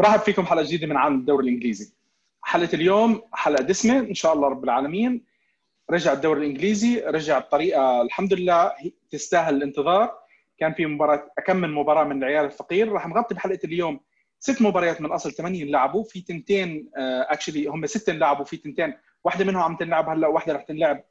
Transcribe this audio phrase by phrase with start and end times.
[0.00, 1.92] برحب فيكم حلقة جديدة من عالم الدوري الإنجليزي.
[2.42, 5.24] حلقة اليوم حلقة دسمة إن شاء الله رب العالمين.
[5.90, 8.72] رجع الدوري الإنجليزي رجع بطريقة الحمد لله
[9.10, 10.18] تستاهل الانتظار.
[10.58, 12.92] كان في مباراة كم من مباراة من العيال الفقير.
[12.92, 14.00] راح نغطي بحلقة اليوم
[14.38, 18.94] ست مباريات من أصل 80 لعبوا في تنتين actually هم ست لعبوا في تنتين
[19.24, 21.04] واحدة منهم عم تنلعب هلأ وواحده رح تنلعب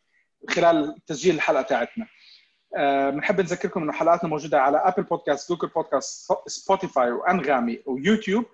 [0.49, 2.07] خلال تسجيل الحلقة تاعتنا.
[3.11, 8.45] بنحب نذكركم إنه حلقاتنا موجودة على Apple Podcasts Google Podcasts Spotify وأنغامي ويوتيوب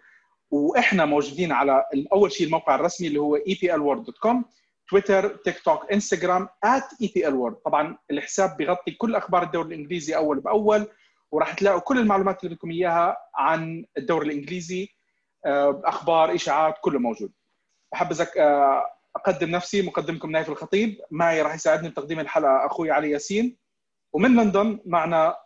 [0.56, 4.36] وإحنا موجودين على أول شيء الموقع الرسمي اللي هو eplworld.com
[4.90, 6.48] تويتر تيك توك انستغرام
[7.04, 10.88] @eplworld طبعا الحساب بيغطي كل أخبار الدوري الإنجليزي أول بأول
[11.32, 14.90] وراح تلاقوا كل المعلومات اللي بدكم إياها عن الدوري الإنجليزي
[15.86, 17.32] أخبار إشاعات كله موجود.
[17.92, 18.14] بحب
[19.16, 21.02] أقدم نفسي مقدمكم نايف الخطيب.
[21.12, 23.58] معي راح يساعدني بتقديم الحلقة أخوي علي ياسين.
[24.14, 25.38] ومن لندن معنا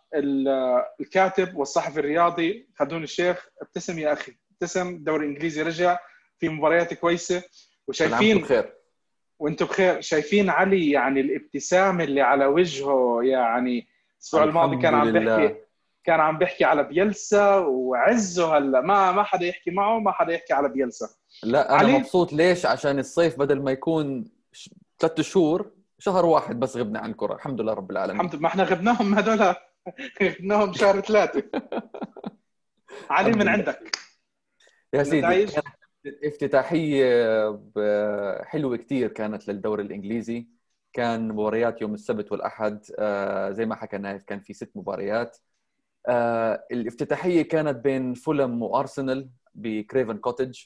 [1.00, 4.36] الكاتب والصحفي الرياضي خلدون الشيخ ابتسم يا أخي.
[4.62, 5.98] ابتسم الدوري الانجليزي رجع
[6.38, 7.42] في مباريات كويسة.
[7.88, 8.74] وشايفين بخير.
[9.38, 10.00] وأنتم بخير.
[10.00, 15.56] شايفين علي يعني الابتسامه اللي على وجهه يعني الأسبوع الماضي كان عم بيحكي
[16.04, 18.80] كان عم بيحكي على بيلسا وعزه هلا.
[18.80, 21.08] ما ما حدا يحكي معه ما حدا يحكي على بيلسا.
[21.42, 21.92] لا أنا علي...
[21.92, 22.32] مبسوط.
[22.32, 24.24] ليش؟ عشان الصيف بدل ما يكون
[24.98, 28.16] ثلاث شهور شهر واحد بس غبنا عن الكره الحمد لله رب العالمين.
[28.16, 28.42] الحمد لله.
[28.42, 29.54] ما إحنا غبناهم هذول
[30.22, 31.42] غبناهم شهر ثلاثة.
[33.10, 34.09] علي من عندك.
[34.94, 35.46] يا سيدي
[36.24, 37.04] افتتاحية
[38.42, 40.48] حلوة كثير كانت للدوري الإنجليزي.
[40.92, 42.84] كان مباريات يوم السبت والأحد
[43.52, 45.38] زي ما حكى نايف كان في ست مباريات.
[46.72, 50.64] الافتتاحية كانت بين فولم وأرسنال بكريفن كوتج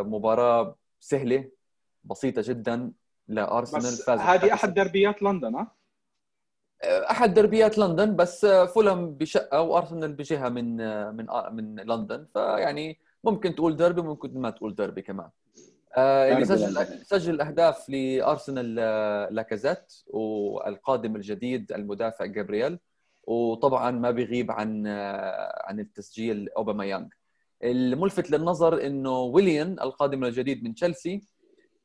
[0.00, 1.50] مباراة سهلة
[2.04, 2.92] بسيطة جدا
[3.28, 5.74] لأرسنال فاز هذه أحد دربيات لندن ها؟
[6.84, 10.76] أحد دربيات لندن بس فولم بشقة وأرسنال بجهة من
[11.16, 12.26] من من لندن.
[12.34, 15.28] فيعني ممكن تقول ديربي ممكن ما تقول ديربي كمان.
[15.96, 18.74] آه اللي سجل سجل الاهداف لأرسنال
[19.34, 22.78] لاكازيت والقادم الجديد المدافع جابرييل.
[23.26, 24.86] وطبعا ما بيغيب عن
[25.66, 27.08] عن التسجيل اوباما يانغ
[27.64, 31.22] الملفت للنظر إنه ويليان القادم الجديد من تشيلسي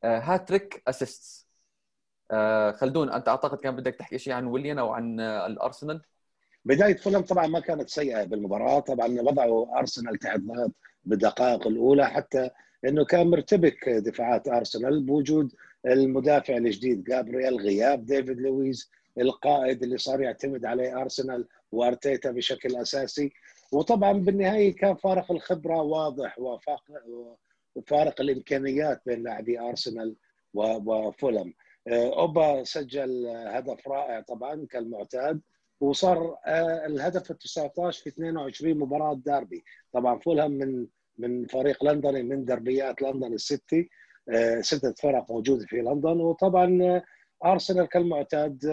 [0.04, 1.47] hat-trick assists.
[2.72, 6.00] خلدون أنت أعتقد كان بدك تحكي شيء عن ويليان أو عن الأرسنال؟
[6.64, 8.80] بداية فولهام طبعا ما كانت سيئة بالمباراة.
[8.80, 10.72] طبعا وضعوا أرسنال تحت ضغط
[11.04, 12.50] بالدقائق الأولى حتى
[12.84, 15.52] إنه كان مرتبك دفاعات أرسنال بوجود
[15.86, 23.32] المدافع الجديد جابرييل غياب ديفيد لويز القائد اللي صار يعتمد عليه أرسنال وأرتيتا بشكل أساسي.
[23.72, 26.38] وطبعا بالنهاية كان فارق الخبرة واضح
[27.76, 30.16] وفارق الإمكانيات بين لاعبي أرسنال
[30.54, 31.54] وفولم.
[31.92, 35.40] أوبا سجل هدف رائع طبعا كالمعتاد
[35.80, 36.36] وصار
[36.86, 39.64] الهدف ال 19 في 22 مباراة داربي.
[39.92, 40.86] طبعا فولهام من
[41.18, 43.90] من فريق لندني من دربيات لندن السيتي
[44.60, 46.20] ستة فرق موجودة في لندن.
[46.20, 47.02] وطبعا
[47.44, 48.64] أرسنال كالمعتاد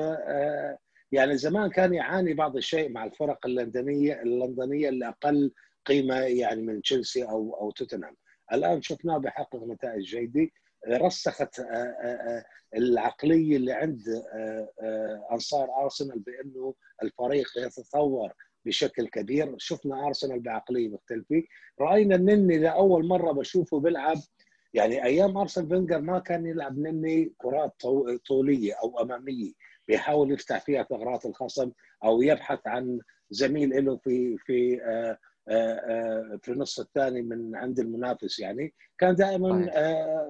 [1.12, 5.52] يعني زمان كان يعاني بعض الشيء مع الفرق اللندنية اللندنية اللي أقل
[5.86, 8.16] قيمة يعني من تشيلسي أو أو توتنهام.
[8.54, 10.50] الآن شفناه بيحقق نتائج جيدة.
[10.90, 11.62] رسخت
[12.76, 14.02] العقلية اللي عند
[15.32, 16.74] أنصار أرسنال بأنه
[17.04, 18.34] الفريق يتطور
[18.66, 19.56] بشكل كبير.
[19.58, 21.44] شفنا أرسنال بعقلية مختلفة.
[21.82, 24.18] رأينا النني لاول مرة بشوفه بيلعب
[24.74, 27.74] يعني أيام أرسنال فينجر ما كان يلعب نني كرات
[28.28, 29.52] طولية أو أمامية
[29.88, 31.72] بيحاول يفتح فيها ثغرات الخصم
[32.04, 34.82] أو يبحث عن زميل له في في
[36.42, 39.70] في النص الثاني من عند المنافس يعني كان دائما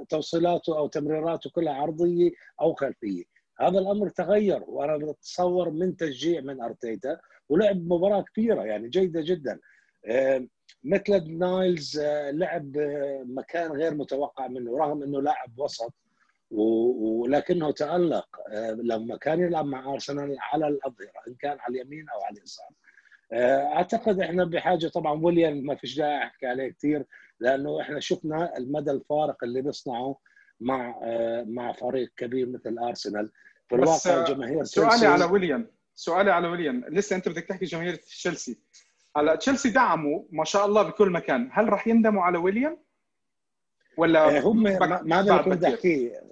[0.09, 2.31] توصيلاته أو تمريراته كلها عرضية
[2.61, 3.23] أو خلفية.
[3.59, 9.59] هذا الأمر تغير وأنا بتصور من تشجيع من أرتيتا ولعب مباراة كبيرة يعني جيدة جدا.
[10.83, 11.99] مثل نايلز
[12.31, 12.77] لعب
[13.25, 15.93] مكان غير متوقع منه رغم إنه لاعب وسط
[16.51, 18.27] ولكنه تألق
[18.83, 22.69] لما كان يلعب مع أرسنال على الأظهرة إن كان على اليمين أو على اليسار.
[23.34, 27.06] أعتقد إحنا بحاجة طبعا ويليام ما فيش داعي أحكي عليه كثير
[27.40, 30.18] لأنه إحنا شفنا المدى الفارق اللي بيصنعه
[30.60, 31.00] مع
[31.48, 33.31] مع فريق كبير مثل أرسنال.
[33.69, 35.68] في الواقع جماهير سؤالي على ويليام.
[35.95, 36.86] سؤالي على ويليام.
[36.89, 38.60] لسه أنت بدك تحكي جماهير تشيلسي.
[39.18, 41.50] هلا تشيلسي دعموا ما شاء الله بكل مكان.
[41.51, 42.78] هل راح يندموا على ويليام؟
[43.98, 46.24] ولا هم ما كنت احكيه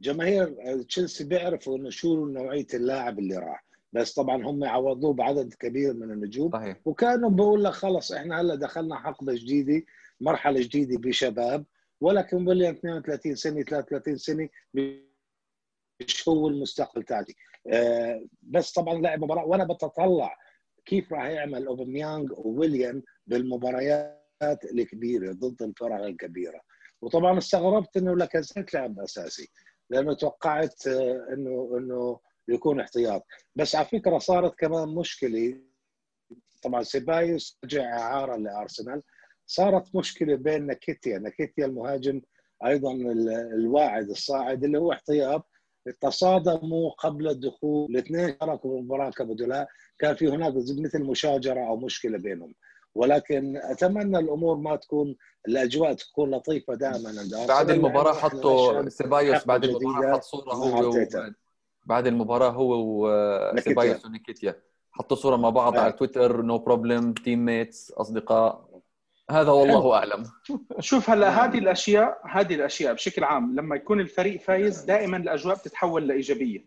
[0.00, 3.64] جماهير تشيلسي بيعرفوا إنه شو نوعية اللاعب اللي راح.
[3.92, 6.50] بس طبعا هم عوضوه بعدد كبير من النجوم.
[6.52, 6.76] صحيح.
[6.84, 9.86] وكانوا بقول لك خلص إحنا هلأ دخلنا حقبة جديدة
[10.20, 11.64] مرحلة جديدة بشباب.
[12.00, 17.36] ولكن ويليام 32 سنة 33 سنة مش هو المستقبل تاعتي.
[17.72, 20.36] أه بس طبعا لعب مباراه وأنا بتطلع
[20.84, 26.60] كيف راح يعمل أوباميانغ وويليام بالمباريات الكبيرة ضد الفرق الكبيرة.
[27.02, 29.48] وطبعا استغربت إنه لاكازيت لعب أساسي
[29.90, 33.26] لأنه توقعت آه، إنه إنه يكون احتياط.
[33.56, 35.60] بس على فكرة صارت كمان مشكلة.
[36.62, 39.02] طبعا سيبايوس رجع إعارة لأرسنال.
[39.46, 42.20] صارت مشكلة بين نكيتيا نكيتيا المهاجم
[42.66, 42.92] أيضا
[43.54, 45.48] الواعد الصاعد اللي هو احتياط.
[46.00, 47.90] تصادموا قبل الدخول.
[47.90, 49.68] الاثنين شاركوا بالمباراه كبدلاء.
[49.98, 52.54] كان في هناك مثل مشاجرة أو مشكلة بينهم.
[52.94, 55.16] ولكن أتمنى الأمور ما تكون
[55.48, 60.90] الأجواء تكون لطيفة دائما عند بعد المباراة حطوا سيبايوس بعد المباراة حط صورة هو
[61.84, 64.62] بعد المباراة هو وسيبايوس ونيكيتيا.
[64.92, 68.68] حطوا صورة مع بعض على تويتر no problem teammates أصدقاء.
[69.30, 70.24] هذا والله أعلم.
[70.80, 76.08] شوف هلا هذه الأشياء هذه الأشياء بشكل عام لما يكون الفريق فايز دائما الأجواء بتتحول
[76.08, 76.66] لإيجابية.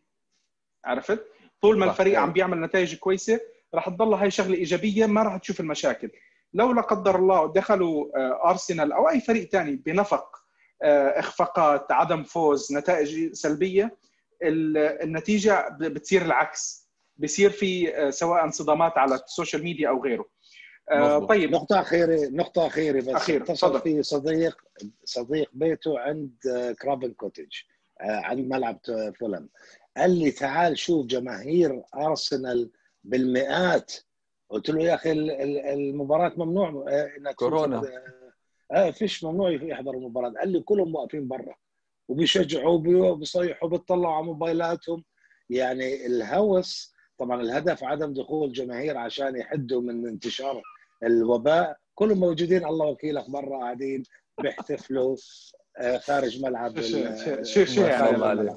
[0.86, 1.26] عرفت؟
[1.62, 3.40] طول ما الفريق عم بيعمل نتائج كويسة
[3.74, 6.12] راح تضل هاي شغلة إيجابية ما راح تشوف المشاكل.
[6.54, 10.36] لو لا قدر الله دخلوا آه، ارسنال أو أي فريق ثاني بنفق
[10.84, 13.98] آه، إخفاقات عدم فوز نتائج سلبية
[14.44, 16.90] النتيجة بتصير العكس.
[17.18, 20.26] بصير في آه، سواء صدامات على ال social media أو غيره.
[20.92, 21.30] مزبوط.
[21.30, 21.52] طيب.
[21.52, 23.08] نقطة أخيرة نقطة أخيرة بس.
[23.08, 23.44] أخير.
[23.44, 24.58] اتصل في صديق
[25.04, 26.34] صديق بيته عند
[26.82, 27.54] كرابن كوتج
[28.02, 28.80] عند ملعب
[29.20, 29.50] فولم
[29.98, 32.72] قال لي تعال شوف جماهير ارسنال
[33.04, 33.94] بالمئات.
[34.50, 35.12] قلت له يا أخي
[35.74, 37.84] المباراة ممنوع آه، إنك كورونا.
[38.72, 40.30] آه فيش ممنوع يحضر المباراة.
[40.40, 41.56] قال لي كلهم واقفين برا.
[42.08, 45.04] وبيشجعوا وبيصيحوا بيطلعوا على موبايلاتهم.
[45.50, 50.62] يعني الهوس طبعا الهدف عدم دخول جماهير عشان يحدوا من انتشار
[51.04, 51.78] الوباء.
[51.96, 54.04] كلهم موجودين الله وكيلك برا قاعدين
[54.42, 55.16] بيحتفلوا
[55.78, 58.56] آه، خارج ملعب شو شو يعني؟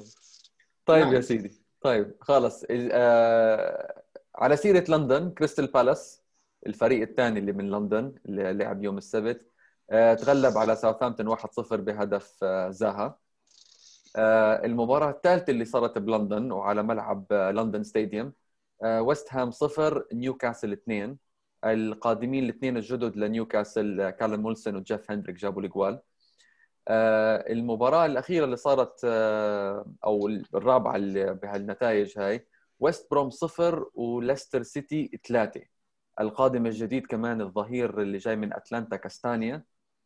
[0.85, 1.13] طيب نعم.
[1.15, 2.65] يا سيدي طيب خلص.
[2.71, 4.03] آه
[4.35, 6.21] على سيرة لندن كريستال بالاس
[6.67, 9.51] الفريق الثاني اللي من لندن اللي لعب يوم السبت
[9.91, 13.05] آه تغلب على ساوثهامبتون 1-0 بهدف آه زاها.
[13.05, 13.19] آه
[14.65, 18.33] المباراة الثالثة اللي صارت بلندن وعلى ملعب آه لندن ستاديوم.
[18.83, 21.17] آه ويست هام 0 نيوكاسل 2
[21.65, 26.01] القادمين الاثنين الجدد لنيوكاسل آه، كالوم ويلسون وجيف هندريك جابوا الاجوال.
[26.87, 32.47] آه، المباراة الأخيرة اللي صارت آه، أو الرابعة اللي بهالنتائج هاي
[32.79, 35.61] ويست بروم صفر وليستر سيتي ثلاثة.
[36.19, 39.55] القادم الجديد كمان الظهير اللي جاي من أتلانتا كاستانيا.
[39.55, 39.63] آه،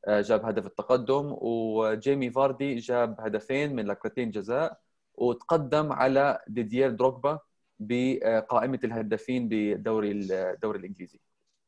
[0.07, 4.79] جاب هدف التقدم وجيمي فاردي جاب هدفين من ركلتين جزاء
[5.15, 7.39] وتقدم على ديديير دروغبا
[7.79, 11.19] بقائمة الهدافين بدوري الدوري الإنجليزي.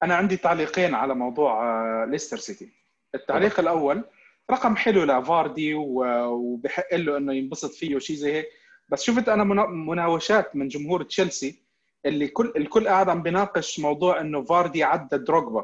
[0.04, 2.70] أنا عندي تعليقين على موضوع ليستر سيتي.
[3.16, 4.04] التعليق الأول
[4.52, 8.48] رقم حلو لفاردي وبحق له إنه ينبسط فيه وشيء زي هيك
[8.90, 11.64] بس شفت أنا مناوشات من جمهور تشيلسي
[12.06, 15.64] اللي كل الكل قاعد عم بيناقش موضوع إنه فاردي عدى دروجبا.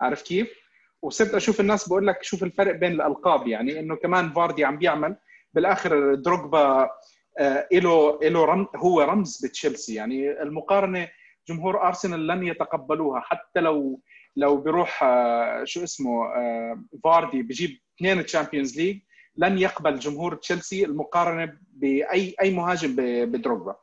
[0.00, 0.67] عارف كيف؟
[1.02, 5.16] وصرت أشوف الناس بقول لك شوف الفرق بين الألقاب يعني إنه كمان فاردي عم بيعمل
[5.54, 6.90] بالآخر دروجبا
[7.38, 11.08] آه له له هو رمز بتشيلسي يعني المقارنة
[11.48, 14.00] جمهور أرسنال لن يتقبلوها حتى لو
[14.36, 19.00] لو بيروح آه شو اسمه آه فاردي بجيب اثنين Champions League
[19.36, 22.96] لن يقبل جمهور تشيلسي المقارنة بأي أي مهاجم
[23.32, 23.76] بدروجبا.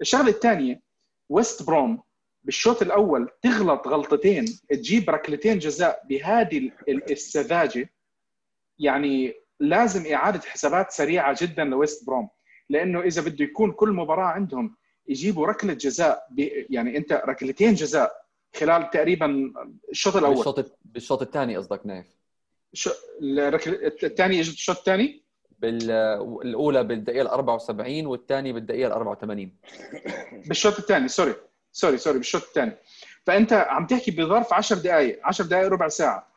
[0.00, 0.80] الشغلة الثانية
[1.28, 2.02] ويست بروم
[2.44, 7.90] بالشوط الأول تغلط غلطتين تجيب ركلتين جزاء بهذه السذاجة.
[8.78, 12.28] يعني لازم إعادة حسابات سريعة جدا لويست بروم
[12.70, 14.76] لأنه إذا بده يكون كل مباراة عندهم
[15.08, 16.28] يجيبوا ركلة جزاء
[16.70, 18.12] يعني أنت ركلتين جزاء
[18.56, 19.52] خلال تقريبا
[19.90, 20.34] الشوط الأول.
[20.34, 22.06] بالشوط بالشوط الثاني قصدك نايف؟
[24.02, 25.22] الثاني اجت الشوط الثاني؟
[25.58, 29.52] بالاولى بالدقيقة ال 74 والثاني بالدقيقة ال 84
[30.46, 31.34] بالشوط الثاني sorry.
[31.78, 32.72] Sorry sorry بالشوط الثاني.
[33.26, 36.28] فأنت عم تحكي بظرف 10 دقائق 10 دقائق ربع ساعة.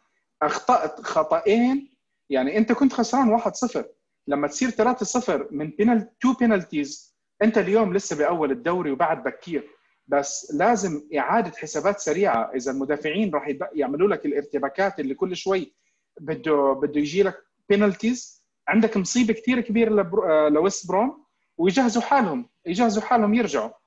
[0.42, 1.92] أخطأت خطأين.
[2.30, 3.84] يعني أنت كنت خسران 1-0
[4.28, 9.70] لما تصير 3-0 من penal two penalties أنت اليوم لسه بأول الدوري وبعد بكير.
[10.08, 12.52] بس لازم إعادة حسابات سريعة.
[12.56, 15.74] إذا المدافعين راح يعملوا لك الارتباكات اللي كل شوي
[16.20, 17.38] بده بده يجي لك
[17.70, 21.26] penalties عندك مصيبة كثير كبيرة آه، لويست بروم.
[21.58, 22.50] ويجهزوا حالهم.
[22.66, 23.81] يجهزوا حالهم يرجعوا.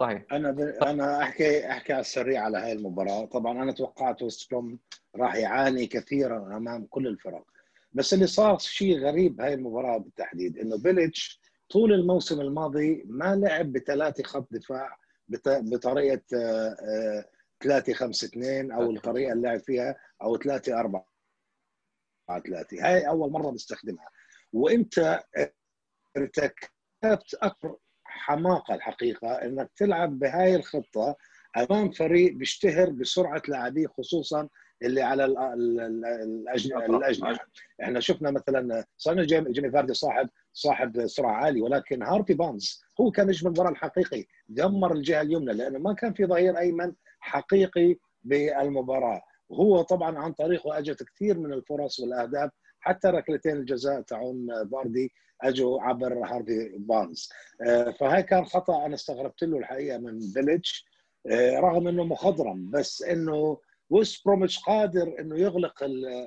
[0.00, 0.24] صحيح.
[0.32, 0.60] أنا ب...
[0.60, 3.24] أنا أحكي أحكي على السريع على هاي المباراة.
[3.24, 4.78] طبعا أنا توقعت ويست بروم
[5.16, 7.44] راح يعاني كثيرا أمام كل الفرق.
[7.92, 11.40] بس اللي صار شيء غريب هاي المباراة بالتحديد إنه بيليتش
[11.70, 14.98] طول الموسم الماضي ما لعب بثلاثة خط دفاع
[15.46, 16.22] بطريقة
[17.60, 21.06] 3 5 2 أو الطريقة اللي لعب فيها أو 3 4
[22.46, 24.08] 3 هاي أول مرة بستخدمها.
[24.52, 25.20] وإنت
[26.16, 27.76] ارتكبت أكبر
[28.18, 31.16] حماقة الحقيقة إنك تلعب بهاي الخطة
[31.56, 34.48] أمام فريق بيشتهر بسرعة لاعبيه خصوصا
[34.82, 37.30] اللي على ال- ال- ال- الأجن- الأجنحة.
[37.82, 43.10] إحنا شفنا مثلا صحيح جيمي جيمي فاردي صاحب صاحب سرعه عاليه ولكن هارفي بارنز هو
[43.10, 49.22] كان نجم المباراه الحقيقي دمر الجهة اليمنى لأنه ما كان في ظهير أيمن حقيقي بالمباراة.
[49.48, 55.82] وهو طبعا عن طريقه أجت كثير من الفرص والأهداف حتى ركلتين الجزاء تاعون فاردي اجوا
[55.82, 57.28] عبر هارفي بارنز.
[57.66, 60.64] آه، فهاي كان خطأ أنا استغربت له الحقيقة من بيليتش
[61.26, 63.58] آه، رغم إنه مخضرم بس إنه
[63.90, 65.82] ويست بروميتش قادر إنه يغلق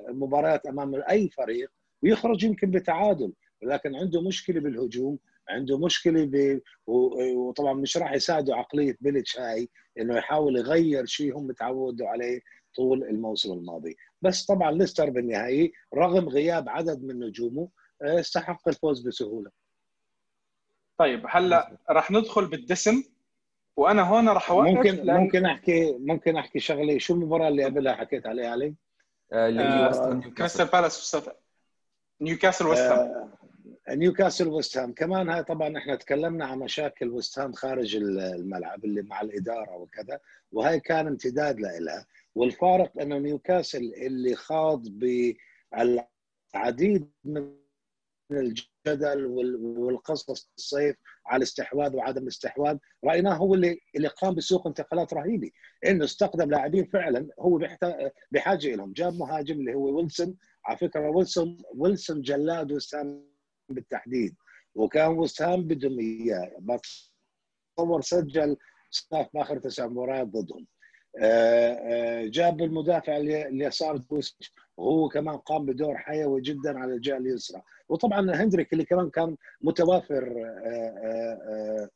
[0.08, 1.70] المباريات أمام أي فريق
[2.02, 3.32] ويخرج يمكن بتعادل
[3.62, 5.18] ولكن عنده مشكلة بالهجوم
[5.48, 6.60] عنده مشكلة ب...
[6.86, 9.68] وطبعا مش راح يساعده عقلية بيليتش هاي
[9.98, 12.40] إنه يحاول يغير شيء هم تعودوا عليه
[12.76, 13.96] طول الموسم الماضي.
[14.22, 17.68] بس طبعا ليستر بالنهائي رغم غياب عدد من نجومه
[18.02, 19.50] آه، استحق الفوز بسهولة.
[20.98, 23.04] طيب هلا راح ندخل بالدسم
[23.76, 26.98] وأنا هون راح أوقف ممكن لأن- ممكن احكي ممكن أحكي شغلة.
[26.98, 28.74] شو المباراة اللي قبلها حكيت عليها علي؟
[29.32, 30.64] آه، آه، كريستال نيوكاسل.
[30.66, 31.36] بالاس وست-
[32.20, 33.30] نيوكاسل ويست هام
[33.88, 38.84] آه، نيوكاسل ويست هام كمان هاي طبعا إحنا تكلمنا عن مشاكل ويست هام خارج الملعب
[38.84, 40.20] اللي مع الإدارة وكذا
[40.52, 44.88] وهي كان امتداد لها والفارق أنه نيوكاسل اللي خاض
[46.54, 47.54] بالعديد من
[48.30, 50.96] الجدل وال- والقصص الصيف
[51.26, 55.50] على الاستحواذ وعدم الاستحواذ رأيناه هو اللي اللي قام بسوق انتقالات رهيبة.
[55.86, 57.60] إنه استخدم لاعبين فعلا هو
[58.30, 63.24] بحاجة لهم جاب مهاجم اللي هو ويلسون على فكرة ويلسون ويلسون جلاد وسام
[63.68, 64.34] بالتحديد.
[64.74, 68.56] وكان وسام بدهم اياه بتصور سجل
[68.90, 70.66] سلاف باخر تسع مباريات ضدهم.
[72.28, 77.62] جاب المدافع الي- اليسار لويس وهو كمان قام بدور حيوي جدا على الجهة اليسرى.
[77.88, 81.88] وطبعا هندريك اللي كمان كان متوافر آه، آه، آه،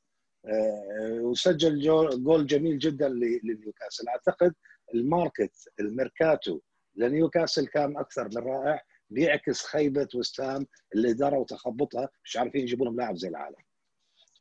[0.46, 3.08] آه، وسجل جو- جول جميل جدا
[3.44, 4.08] لنيوكاسل.
[4.08, 4.54] أعتقد
[4.94, 6.60] ال market الميركاتو
[6.96, 12.96] لنيوكاسل كان أكثر من رائع بيعكس خيبة ويست هام الاداره وتخبطها مش عارفين يجيبوا لهم
[12.96, 13.56] لاعب زي العالم.
[13.56, 13.65] آه،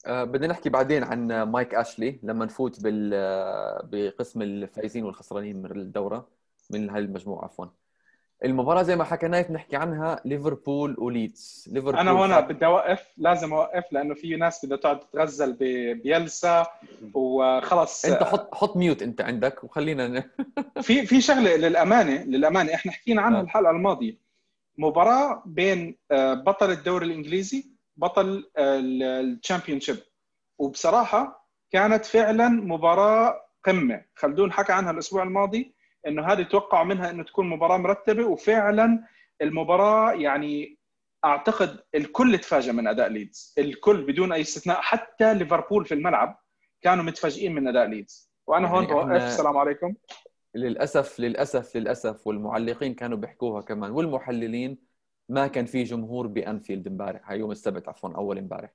[0.08, 6.28] بدنا نحكي بعدين عن مايك أشلي لما نفوت بال آه، بقسم الفايزين والخسرانين من الدورة
[6.70, 7.66] من هاي المجموعة عفوا.
[8.46, 11.70] المباراة زي ما حكينا نحكي عنها ليفربول وليدز.
[11.72, 16.66] ليفربول أنا هون فات- بدي أوقف لازم أوقف لأنه في ناس بدها تقعد تتغزل ببيلسا
[17.14, 18.06] وخلص.
[18.06, 20.24] أنت حط حط mute أنت عندك وخلينا ن...
[20.82, 23.44] في في شغلة للأمانة للأمانة إحنا حكينا عنها آه.
[23.44, 24.18] الحلقة الماضية.
[24.78, 29.98] مباراة بين آه، بطل الدوري الإنجليزي بطل ال Championship
[30.60, 34.06] وبصراحة كانت فعلا مباراة قمة.
[34.16, 35.76] خلدون حكى عنها الأسبوع الماضي
[36.08, 39.04] إنه هذه توقعوا منها إنه تكون مباراة مرتبة وفعلا
[39.42, 40.78] المباراة يعني
[41.26, 43.54] أعتقد الكل تفاجأ من أداء ليدز.
[43.58, 46.40] الكل بدون أي استثناء حتى ليفربول في الملعب
[46.82, 48.32] كانوا متفاجئين من أداء ليدز.
[48.48, 49.94] وأنا هون يعني بوقف إحنا- السلام عليكم.
[50.56, 54.85] للأسف للأسف للأسف والمعلقين كانوا بيحكوها كمان والمحللين
[55.30, 58.74] ما كان في جمهور بأنفيلد امبارح يوم السبت عفوا أول امبارح.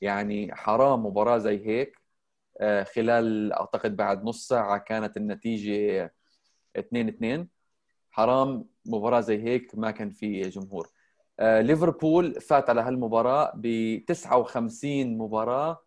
[0.00, 1.98] يعني حرام مباراة زي هيك.
[2.60, 6.14] آه، خلال أعتقد بعد نص ساعة كانت النتيجة
[6.76, 7.48] 2 2
[8.10, 10.90] حرام مباراة زي هيك ما كان في جمهور.
[11.40, 15.84] آه، ليفربول فات على هالمباراة ب 59 مباراة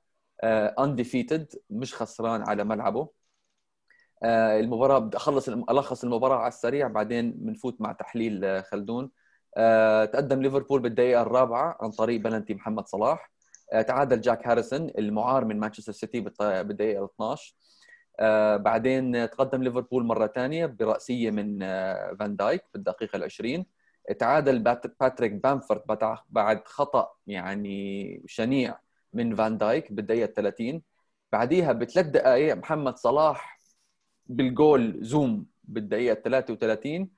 [0.79, 3.09] undefeated مش خسران على ملعبه.
[4.23, 9.03] آه، المباراة بدي اخلص ألخص المباراة على السريع بعدين بنفوت مع تحليل آه، خلدون.
[9.05, 9.09] آه،
[10.05, 13.31] تقدم ليفربول بالدقيقة الرابعة عن طريق بلنتي محمد صلاح.
[13.73, 17.55] آه، تعادل جاك هاريسون المعار من مانشستر سيتي بالدقيقة 12
[18.19, 23.65] آه، بعدين تقدم ليفربول مرة ثانية برأسية من آه، فان دايك بالدقيقه العشرين.
[24.19, 25.81] تعادل بات- باتريك بامفورد
[26.29, 28.79] بعد خطأ يعني شنيع
[29.13, 30.81] من فان دايك بالدقيقة 30
[31.31, 33.59] بعديها بثلاث دقائق محمد صلاح
[34.25, 37.09] بالجول الزوم بالدقيقة 33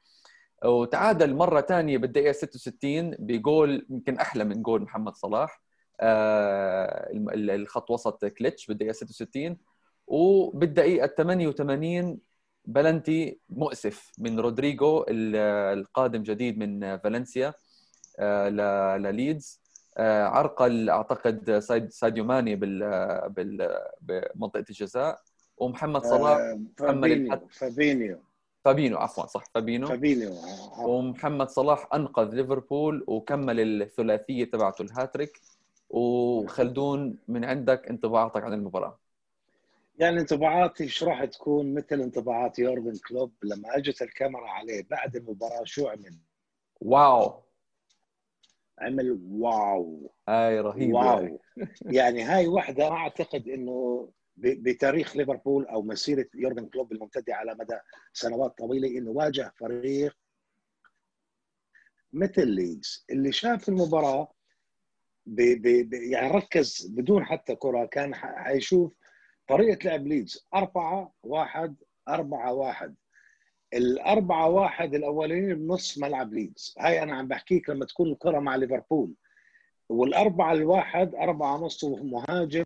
[0.66, 5.62] وتعادل مرة ثانية بالدقيقة 66 بجول يمكن أحلى من جول محمد صلاح.
[6.00, 9.58] آه، ال- الخط وسط كليتش بالدقيقة 66
[10.08, 12.20] وبالدقيقة 88
[12.66, 15.36] بلنتي مؤسف من رودريجو ال-
[15.80, 17.54] القادم جديد من فالنسيا
[18.20, 19.62] آه، ل- لليدز.
[19.98, 21.60] آه، عرقل أعتقد
[21.90, 25.20] ساديو ماني بال بمنطقة الجزاء.
[25.58, 26.38] ومحمد صلاح
[26.78, 26.96] كمل.
[27.60, 28.20] فابينيو.
[28.68, 35.42] فابينو عفوا صح فابينو؟ فابينيو آه، ومحمد صلاح أنقذ ليفربول وكمل الثلاثية تبعته الهاتريك.
[35.90, 39.00] وخلدون من عندك انطباعاتك عن المباراة؟
[40.00, 45.64] يعني انطباعاتي إيش راح تكون؟ مثل انطباعات يورجن كلوب لما أجت الكاميرا عليه بعد المباراة
[45.64, 46.18] شو عمل؟
[46.82, 47.44] wow.
[48.80, 50.12] عمل wow.
[50.30, 51.40] هاي رهيبه wow.
[51.82, 57.78] يعني هاي واحدة أعتقد أنه بتاريخ ليفربول أو مسيرة يورجن كلوب الممتده على مدى
[58.14, 60.18] سنوات طويلة إنه واجه فريق
[62.14, 63.06] مثل ليدز.
[63.10, 64.32] اللي شاف المباراة
[65.26, 68.94] بي بي يعني ركز بدون حتى كرة كان حيشوف
[69.48, 70.48] طريقة لعب ليدز.
[70.54, 71.76] 4 1
[72.08, 72.96] 4 1
[73.74, 76.76] الأربعة واحد الأولين بنص ملعب ليدز.
[76.80, 79.14] هاي أنا عم بحكيك لما تكون الكرة مع ليفربول.
[79.90, 82.64] والأربعة الواحد أربعة نص مهاجم.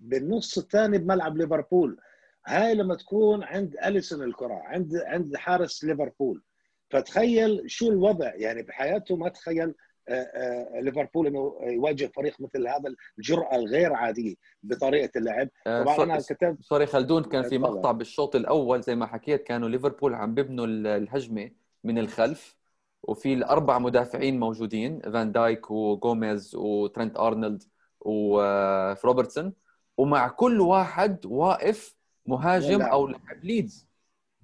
[0.00, 1.98] بالنص الثاني بملعب ليفربول.
[2.46, 6.42] هاي لما تكون عند أليسون الكرة عند عند حارس ليفربول.
[6.90, 9.74] فتخيل شو الوضع يعني بحياته ما تخيل
[10.08, 15.48] آه، آه، ليفربول إنه يواجه فريق مثل هذا الجرأة الغير عادية بطريقة اللعب.
[15.66, 19.68] آه، طبعا أنا كتبت sorry خلدون كان في مقطع بالشوط الأول زي ما حكيت كانوا
[19.68, 21.50] ليفربول عم بيبنوا الهجمة
[21.84, 22.56] من الخلف
[23.02, 27.62] وفي الأربع مدافعين موجودين فان دايك وجوميز وترنت أرنولد
[28.00, 29.52] وروبرتسون
[30.00, 33.86] ومع كل واحد واقف مهاجم أو لاعب ليدز.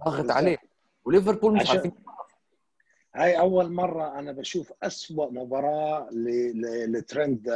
[0.05, 0.59] ضاغط عليه.
[1.05, 1.93] وليفربول مش عارفين
[3.15, 6.09] هاي أول مرة أنا بشوف أسوأ مباراة
[6.89, 7.49] لترنت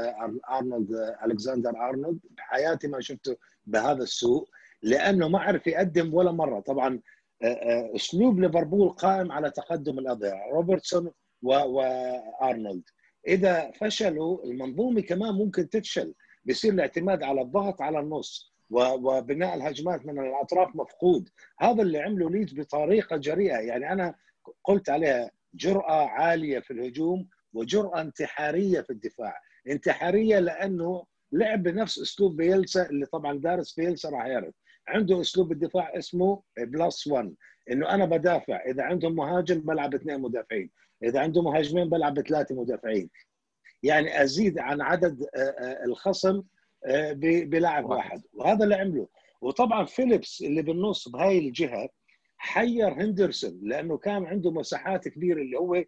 [0.50, 4.49] ارنولد ألكسندر أرنولد بحياتي ما شفته بهذا السوء
[4.83, 6.61] لأنه ما عرف يقدم ولا مرة.
[6.61, 7.00] طبعا
[7.97, 11.11] أسلوب ليفربول قائم على تقدم الاظهره روبرتسون
[11.42, 12.83] وارنولد
[13.26, 16.14] إذا فشلوا المنظومة كمان ممكن تفشل.
[16.44, 21.28] بيصير الاعتماد على الضغط على النص وبناء الهجمات من الأطراف مفقود.
[21.61, 23.59] هذا اللي عمله ليدز بطريقة جريئة.
[23.59, 24.14] يعني أنا
[24.64, 29.40] قلت عليها جرأة عالية في الهجوم وجرأة انتحارية في الدفاع.
[29.68, 34.54] انتحارية لأنه لعب بنفس أسلوب بيلسا اللي طبعا دارس بيلسا راح يعرف.
[34.88, 37.35] عنده أسلوب الدفاع اسمه plus 1
[37.70, 38.56] إنه أنا بدافع.
[38.66, 40.70] إذا عندهم مهاجم بلعب اثنين مدافعين.
[41.04, 43.11] إذا عندهم مهاجمين بلعب بثلاثة مدافعين.
[43.82, 46.42] يعني أزيد عن عدد آه، آه، الخصم
[46.87, 47.12] آه،
[47.44, 48.22] بلاعب واحد.
[48.32, 49.08] وهذا اللي عمله
[49.40, 51.88] وطبعا فيليبس اللي بالنص بهاي الجهة
[52.37, 55.84] حير هندرسون لأنه كان عنده مساحات كبيرة اللي هو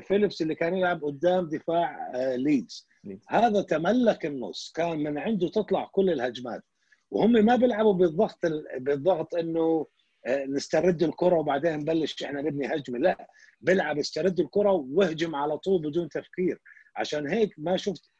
[0.00, 2.88] فيليبس اللي كان يلعب قدام دفاع ليدز.
[3.28, 4.72] هذا تملك النص.
[4.74, 6.62] كان من عنده تطلع كل الهجمات.
[7.10, 8.38] وهم ما بيلعبوا بالضغط
[8.78, 9.86] بالضغط إنه
[10.28, 12.98] نسترد الكرة وبعدين نبلش إحنا نبني هجمة.
[12.98, 13.28] لا
[13.60, 16.60] بيلعب استرد الكرة واهجم على طول بدون تفكير.
[16.96, 18.10] عشان هيك ما شفت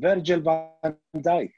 [0.00, 1.52] فيرجل فان دايك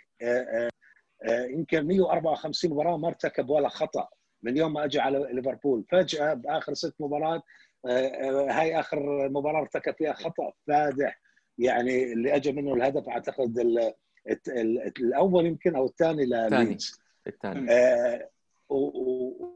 [1.28, 4.08] يمكن 154 مباراة ما ارتكب ولا خطأ
[4.42, 5.84] من يوم ما اجى على ليفربول.
[5.90, 7.42] فجأة بآخر ست مباريات
[7.86, 11.20] آه، آه، هاي آخر مباراة ارتكب فيها خطأ فادح.
[11.58, 13.58] يعني اللي أجى منه الهدف أعتقد
[15.00, 18.28] الأول يمكن أو الثاني لليدز الثاني آه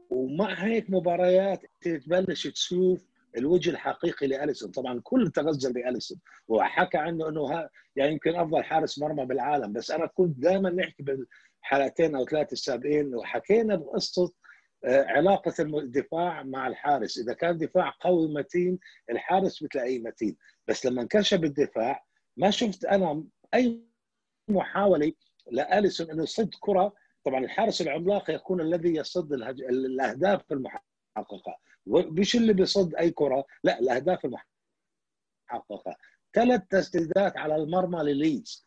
[0.09, 3.05] ومع هيك مباريات تبلش تشوف
[3.37, 4.71] الوجه الحقيقي لأليسون.
[4.71, 9.73] طبعا كل تغزل باليسون وحكى عنه إنه يعني يمكن أفضل حارس مرمى بالعالم.
[9.73, 14.33] بس أنا كنت دائما نحكي بالحلقتين أو ثلاثة السابقين وحكينا بقصة
[14.85, 17.17] آه، علاقة الدفاع مع الحارس.
[17.17, 20.37] إذا كان دفاع قوي متين الحارس بتلاقيه متين.
[20.67, 22.05] بس لما انكشف الدفاع
[22.37, 23.81] ما شفت أنا أي
[24.47, 25.13] محاولة
[25.51, 26.93] لأليسون أنه يصد كرة.
[27.25, 29.61] طبعا الحارس العملاق يكون الذي يصد الهج...
[29.61, 31.57] الأهداف المحققة.
[31.87, 35.95] مش اللي بيصد أي كرة لا الأهداف المحققة
[36.33, 38.65] ثلاث تسديدات على المرمى لليدز.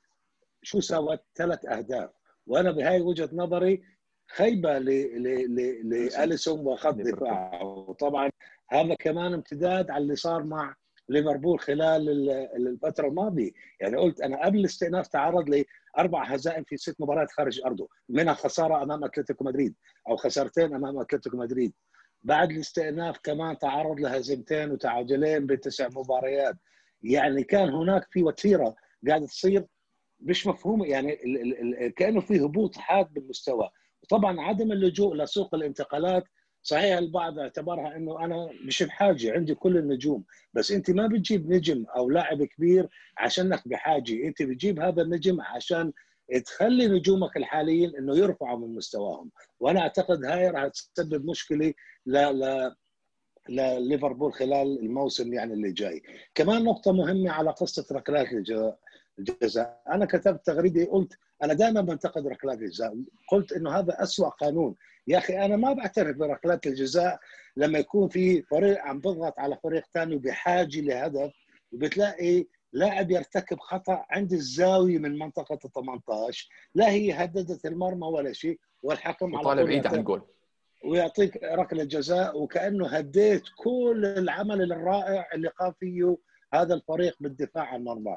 [0.62, 2.11] شو سوت؟ ثلاث أهداف.
[2.46, 3.83] وأنا بهاي وجهة نظري
[4.30, 8.30] خيبة لأليسون وخط دفاعه وطبعا
[8.70, 10.74] هذا كمان امتداد على اللي صار مع
[11.09, 13.50] ليفربول خلال الفترة الماضية.
[13.80, 15.64] يعني قلت أنا قبل الاستئناف تعرض
[15.96, 19.74] لاربع هزائم في ست مباريات خارج أرضه منها خسارة أمام أتلتيكو مدريد
[20.09, 21.72] أو خسارتين أمام أتلتيكو مدريد.
[22.22, 26.56] بعد الاستئناف كمان تعرض لهزيمتين وتعادلين بتسع مباريات.
[27.02, 28.74] يعني كان هناك في وتيرة
[29.09, 29.64] قاعدة تصير
[30.20, 31.16] مش مفهومة يعني
[31.96, 33.70] كأنه في هبوط حاد بالمستوى.
[34.09, 36.24] طبعا عدم اللجوء لسوق الانتقالات
[36.62, 41.85] صحيح البعض اعتبرها إنه أنا مش بحاجة عندي كل النجوم بس أنت ما بتجيب نجم
[41.96, 44.26] أو لاعب كبير عشانك بحاجة.
[44.26, 45.92] أنت بتجيب هذا النجم عشان
[46.38, 49.31] تخلي نجومك الحاليين إنه يرفعوا من مستواهم.
[49.61, 51.75] وأنا أعتقد هاي راح تسبب مشكلة
[52.07, 52.73] ل ل
[53.49, 56.03] لليفربول خلال الموسم يعني اللي جاي.
[56.35, 58.27] كمان نقطة مهمة على قصة ركلات
[59.19, 59.83] الجزاء.
[59.88, 61.12] أنا كتبت تغريدة قلت
[61.43, 62.97] أنا دائما بنتقد ركلات الجزاء.
[63.29, 64.75] قلت إنه هذا أسوأ قانون.
[65.07, 67.19] يا أخي أنا ما بعترف بركلات الجزاء
[67.57, 71.33] لما يكون في فريق عم بضغط على فريق ثاني وبحاجة لهدف
[71.73, 78.33] وبتلاقي لاعب يرتكب خطأ عند الزاوية من منطقة ال 18 لا هي هددت المرمى ولا
[78.33, 80.22] شيء والحكم على طول بعيد عن الجول.
[80.85, 86.16] ويعطيك ركله جزاء وكأنه هديت كل العمل الرائع اللي قام فيه
[86.54, 88.16] هذا الفريق بالدفاع عن المرمى.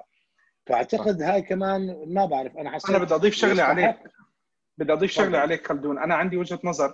[0.67, 3.95] فأعتقد هاي كمان ما بعرف أنا حسيت أنا بدي أضيف شغلة عليك.
[4.77, 5.39] بدي أضيف شغلة.
[5.39, 5.99] عليك خلدون.
[5.99, 6.93] أنا عندي وجهة نظر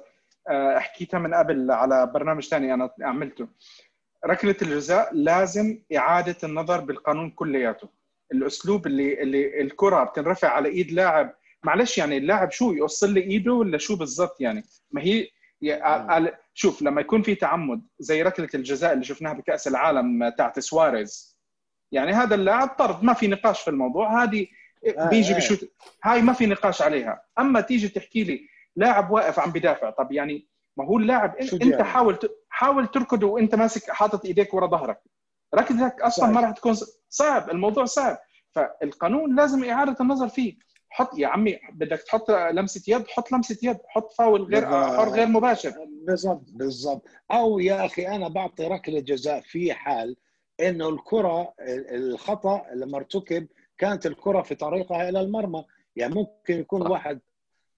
[0.50, 3.48] آه، حكيتها من قبل على برنامج ثاني أنا عملته.
[4.26, 7.90] ركله الجزاء لازم إعادة النظر بالقانون كلياته.
[8.32, 13.54] الأسلوب اللي اللي الكرة بتنرفع على إيد لاعب معلش يعني اللاعب شو يوصل لي إيده
[13.54, 15.28] ولا شو بالضبط يعني؟ ما هي
[16.54, 21.40] شوف لما يكون في تعمد زي ركله الجزاء اللي شفناها بكأس العالم تاعت سواريز.
[21.92, 24.24] يعني هذا اللاعب طرد ما في نقاش في الموضوع.
[24.24, 24.48] هذه
[24.98, 25.38] آه، بيجي آه.
[25.38, 25.72] بشوت
[26.04, 27.24] هاي ما في نقاش عليها.
[27.40, 30.48] أما تيجي تحكي لي لاعب واقف عم بدافع طب يعني
[30.80, 32.18] ما هو اللاعب إنت؟ حاول
[32.50, 35.02] حاول تركض وإنت ماسك حاطط إيديك ورا ظهرك
[35.56, 36.34] ركضك أصلا صعب.
[36.34, 36.76] ما راح تكون
[37.10, 38.18] صعب الموضوع صعب
[38.52, 40.58] فالقانون لازم إعادة النظر فيه
[40.90, 44.66] حط يا عمي بدك تحط لمسة يد حط لمسة يد حط فاول غير.
[44.66, 45.74] حر غير مباشر
[46.08, 50.16] بالضبط بالضبط أو يا أخي أنا بعطي ركلة جزاء في حال
[50.60, 51.54] إنه الكرة
[51.92, 55.66] الخطأ لما ارتكب كانت الكرة في طريقها إلى المرمى
[55.96, 56.88] يعني ممكن يكون.
[56.92, 57.20] واحد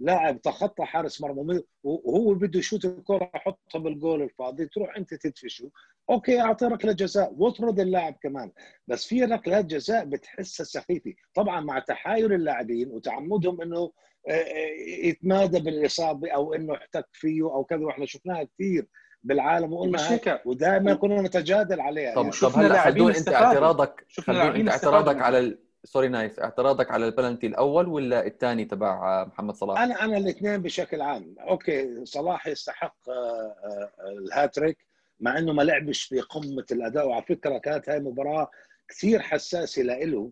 [0.02, 5.72] لاعب تخطى حارس مرمى وهو بده يشوت الكرة يحطها بالجول الفاضي تروح أنت تدفشه.
[6.10, 8.52] أوكي أعطي ركلة جزاء واطرد اللاعب كمان.
[8.88, 11.14] بس في ركلات جزاء بتحسها سخيفة.
[11.34, 13.92] طبعا مع تحايل اللاعبين وتعمدهم إنه
[14.30, 17.86] آه، آه، يتمادى بالإصابة أو إنه احتك فيه أو كذا.
[17.86, 18.88] وإحنا شفناها كثير
[19.24, 22.30] بالعالم وقلنا ودائما كنا نتجادل عليها طب يعني.
[22.32, 23.30] طب شفنا هلأ لاعبين خلدون أنت.
[23.30, 25.71] اعتراضك شفنا خلدون أنت اعتراضك على ال...
[25.84, 31.02] sorry نايف اعتراضك على البلنتي الأول ولا الثاني تبع محمد صلاح؟ أنا أنا الاثنين بشكل
[31.02, 31.36] عام.
[31.40, 34.78] أوكي صلاح يستحق آه، آه، الهاتريك
[35.20, 37.08] مع إنه ما لعبش بقمه الأداء.
[37.08, 38.52] وعلى فكرة كانت هاي مباراة
[38.88, 40.32] كثير حساسة لإله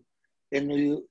[0.54, 1.02] إنه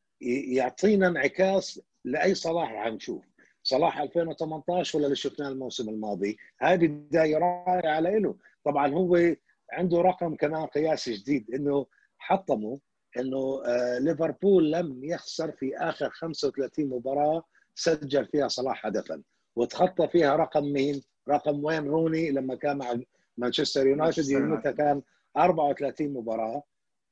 [0.52, 3.26] يعطينا انعكاس لأي صلاح رح نشوف.
[3.64, 6.38] صلاح 2018 ولا اللي شفناه الموسم الماضي.
[6.62, 8.36] هاي بداية رائعة لإله.
[8.66, 9.36] طبعا هو
[9.72, 11.86] عنده رقم كمان قياسي جديد إنه
[12.18, 12.80] حطمه
[13.18, 17.44] إنه آه، ليفربول لم يخسر في آخر 35 مباراة
[17.76, 19.22] سجل فيها صلاح هدفا
[19.56, 23.00] وتخطى فيها رقم مين؟ رقم وين روني لما كان مع
[23.38, 25.02] مانشستر يونايتد يومتها كان
[25.38, 26.64] 34 مباراة.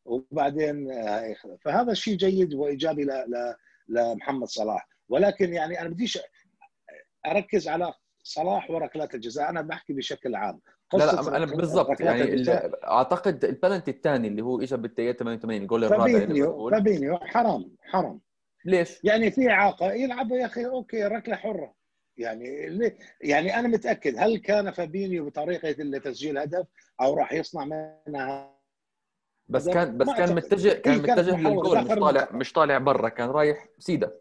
[0.05, 3.07] وبعدين آه، فهذا شيء جيد وإيجابي
[3.87, 4.89] لمحمد صلاح.
[5.09, 6.19] ولكن يعني أنا بديش
[7.25, 9.49] أركز على صلاح وركلات الجزاء.
[9.49, 10.59] أنا بحكي بشكل عام.
[10.93, 12.43] لا لا أنا بالضبط يعني
[12.83, 18.21] أعتقد البلنتي الثاني اللي هو اجى بالدقيقه 88 الجول الرابع فابينيو فابينيو حرام حرام
[18.65, 21.73] ليش؟ يعني في اعاقه يلعبوا يا أخي أوكي ركلة حرة
[22.17, 22.45] يعني
[23.21, 26.67] يعني أنا متأكد هل كان فابينيو بطريقة لتسجيل هدف
[27.01, 27.65] أو راح يصنع
[28.07, 28.57] منها
[29.49, 30.35] بس كان بس ما كان.
[30.35, 32.27] متجه كان متجه للجول مش طالع.
[32.31, 34.11] مش طالع برا كان رايح سيدا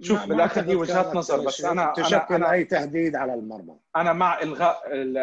[0.00, 4.42] شوف بالاخر هي وجهات نظر بس أنا تشكل أنا أي تهديد على المرمى أنا مع
[4.42, 4.82] إلغاء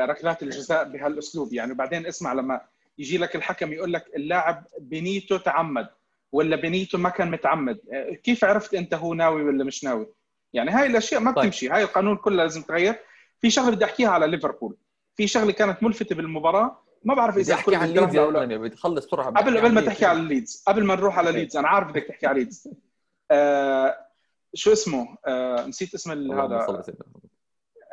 [0.10, 2.62] ركلات الجزاء بهالأسلوب يعني بعدين اسمع لما
[2.97, 5.88] يجي لك الحكم يقول لك اللاعب بنيته تعمد
[6.32, 7.79] ولا بنيته ما كان متعمد
[8.23, 10.08] كيف عرفت أنت هو ناوي ولا مش ناوي
[10.53, 11.45] يعني هاي الأشياء ما طيب.
[11.45, 12.95] بتمشي هاي القانون كله لازم تغير
[13.41, 14.77] في شغلة بدي أحكيها على ليفربول
[15.15, 18.58] في شغلة كانت ملفتة بالمباراة ما بعرف بدي اذا أحكي عن ليدز أو لا.
[18.58, 19.93] بدي تخلص بسرعة قبل قبل عن ما ليدز.
[19.93, 21.39] تحكي على الليدز قبل ما نروح على أوكي.
[21.39, 22.67] ليدز أنا عارف بدك تحكي على ليدز
[23.32, 24.09] آه
[24.53, 26.83] شو اسمه؟ آه نسيت اسم هذا.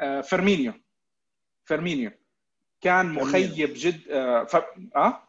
[0.03, 0.73] آه فيرمينيو.
[1.65, 2.11] فيرمينيو.
[2.81, 4.57] كان مخيب جد آه, ف...
[4.97, 5.23] آه؟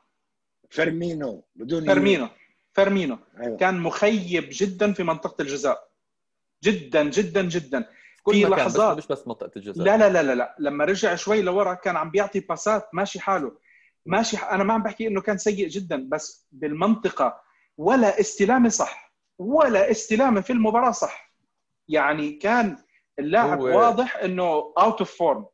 [0.69, 2.27] فيرمينو بدون فيرمينو.
[2.73, 3.17] فيرمينو.
[3.39, 3.57] أيوة.
[3.57, 5.89] كان مخيب جدا في منطقة الجزاء.
[6.63, 7.81] جدا جدا جدا.
[8.15, 9.85] في كل في مكان لحظات- بس مش بس منطقة الجزاء.
[9.85, 10.55] لا لا لا لا لا.
[10.59, 12.89] لما رجع شوي لورا كان عم بيعطي باسات.
[12.93, 13.57] ماشي حاله.
[14.05, 14.51] ماشي ح...
[14.53, 17.41] أنا ما عم بحكي إنه كان سيء جدا بس بالمنطقة
[17.77, 19.07] ولا استلامه صح.
[19.39, 21.34] ولا استلامه في المباراة صح.
[21.88, 22.78] يعني كان
[23.19, 24.45] اللاعب واضح إنه
[24.77, 25.45] out of form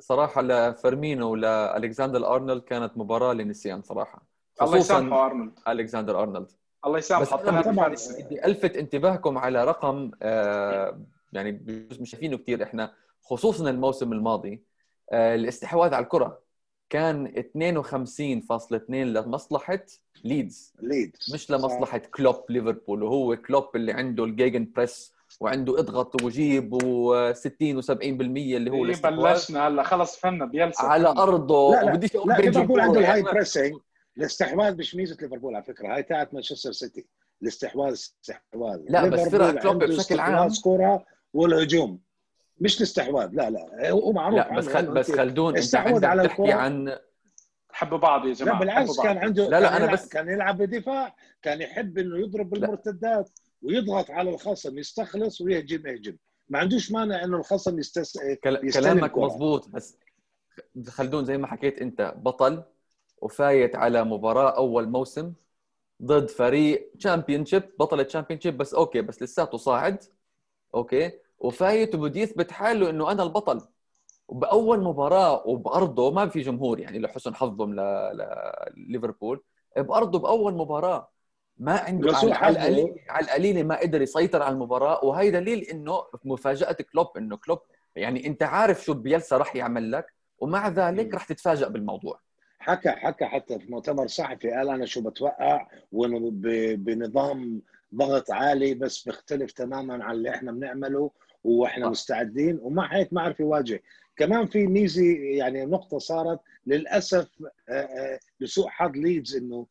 [0.00, 4.22] صراحة لفيرمينو ولالكسندر أرنولد كانت مباراة للنسيان صراحة.
[4.62, 5.52] الله يسامحه أرنولد.
[5.68, 6.50] الكسندر أرنولد.
[6.86, 7.60] الله بس يسامحه.
[7.72, 11.00] بفارس بدي ألفت انتباهكم على رقم آه
[11.32, 11.52] يعني
[12.00, 14.64] مش شايفينه كثير إحنا خصوصا الموسم الماضي
[15.12, 16.41] آه الاستحواذ على الكرة.
[16.92, 19.84] كان 52.2 لمصلحة
[20.24, 26.74] ليدز ليدز مش لمصلحة كلوب ليفربول وهو كلوب اللي عنده ال gegenpress وعنده اضغط وجيب
[26.74, 30.82] و60 و70% اللي هو إيه الاستحواذ بلشنا هلا خلص فهمنا بيلسا.
[30.82, 31.08] على.
[31.08, 31.74] أرضه.
[31.74, 33.00] لا لا وبديش أقول لا ليفربول عنده.
[33.00, 33.72] الهاي pressing
[34.18, 35.94] الاستحواذ مش ميزة ليفربول على فكرة.
[35.94, 37.06] هاي تاعت مانشستر سيتي.
[37.42, 38.80] الاستحواذ استحواذ.
[38.88, 41.98] لا، بس فرق كلوب بشكل عام- كره والهجوم.
[42.62, 46.52] مش الاستحواذ لا لا هو معروف لا بس خل إنه بس خلدون استحوذ على الكرة.
[46.54, 46.98] عن
[47.70, 49.00] حبوا بعض يا جماعة لا بالعكس.
[49.00, 53.30] كان عنده لا، لا، يلعب بس- كان يلعب بدفاع كان يحب إنه يضرب بالمرتدات
[53.62, 56.16] ويضغط على الخصم يستخلص ويهجم يهجم
[56.48, 58.18] ما عندوش مانع إنه الخصم يستس...
[58.44, 59.20] كلامك كرة.
[59.26, 59.98] مزبوط بس
[60.88, 62.62] خلدون زي ما حكيت أنت بطل
[63.16, 65.32] وفايت على مباراة أول موسم
[66.02, 70.04] ضد فريق Championship بطل Championship بس أوكي بس لساته صاعد
[70.74, 73.60] أوكي وفايت وبده يثبت حاله إنه أنا البطل.
[74.28, 77.74] وبأول مباراة وبأرضه ما في جمهور يعني لحسن حظهم
[78.76, 79.42] لليفربول
[79.76, 81.08] بأرضه بأول مباراة
[81.58, 85.04] ما عنده على, على القليله على القليله ما قدر يسيطر على المباراة.
[85.04, 87.58] وهي دليل إنه مفاجأة كلوب إنه كلوب
[87.96, 92.20] يعني أنت عارف شو بيلسا راح يعمل لك ومع ذلك راح تتفاجئ بالموضوع.
[92.58, 96.30] حكى حكى حتى في مؤتمر صحفي قال أنا شو بتوقع؟ وإنه
[96.76, 97.62] بنظام
[97.94, 101.10] ضغط عالي بس بيختلف تماما عن اللي إحنا بنعمله.
[101.44, 103.82] وإحنا مستعدين ومع هيك ما عرف يواجه.
[104.16, 107.28] كمان في ميزة يعني نقطة صارت للأسف
[107.68, 109.66] آه، آه، لسوء حظ ليدز إنه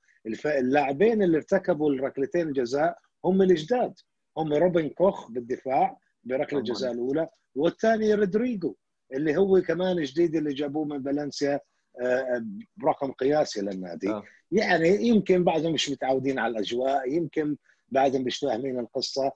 [0.46, 3.94] اللاعبين اللي ارتكبوا الركلتين الجزاء هم الجداد.
[4.38, 8.76] هم روبن كوخ بالدفاع بركلة الجزاء الأولى والثاني رودريجو
[9.14, 11.60] اللي هو كمان جديد اللي جابوه من فالنسيا
[12.02, 12.46] آه،
[12.78, 14.10] برقم قياسي للنادي.
[14.10, 14.24] آه.
[14.52, 17.58] يعني يمكن بعضهم مش متعودين على الأجواء يمكن
[17.90, 19.32] بعدهم مش فاهمين القصة.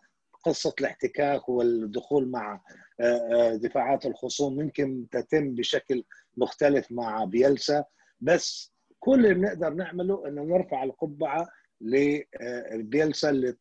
[0.46, 2.62] قصة الاحتكاك والدخول مع
[3.00, 6.04] آه، آه، دفاعات الخصوم ممكن تتم بشكل
[6.38, 7.84] مختلف مع بيلسا.
[8.22, 11.48] بس كل اللي بنقدر نعمله إنه نرفع القبعة
[11.82, 13.56] لبيلسا اللي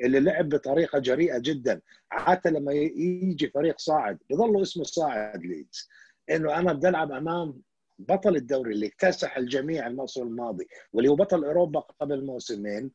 [0.00, 1.80] اللي لعب بطريقة جريئة جدا.
[2.08, 5.88] حتى لما يجي فريق صاعد بضل اسمه صاعد ليدز
[6.30, 7.62] إنه أنا بدي ألعب أمام
[7.98, 12.90] بطل الدوري اللي اكتسح الجميع الموسم الماضي واللي هو بطل أوروبا قبل موسمين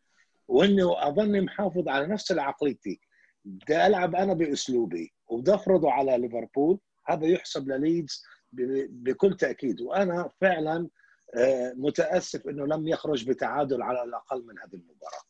[0.47, 2.99] وإنه أظني محافظ على نفس عقليتي
[3.45, 6.79] بدي ألعب أنا بأسلوبي وبدي افرضه على ليفربول.
[7.07, 8.23] هذا يحسب لليدز
[8.89, 9.81] بكل تأكيد.
[9.81, 10.89] وأنا فعلا
[11.35, 15.29] آه، متأسف إنه لم يخرج بتعادل على الأقل من هذه المباراة.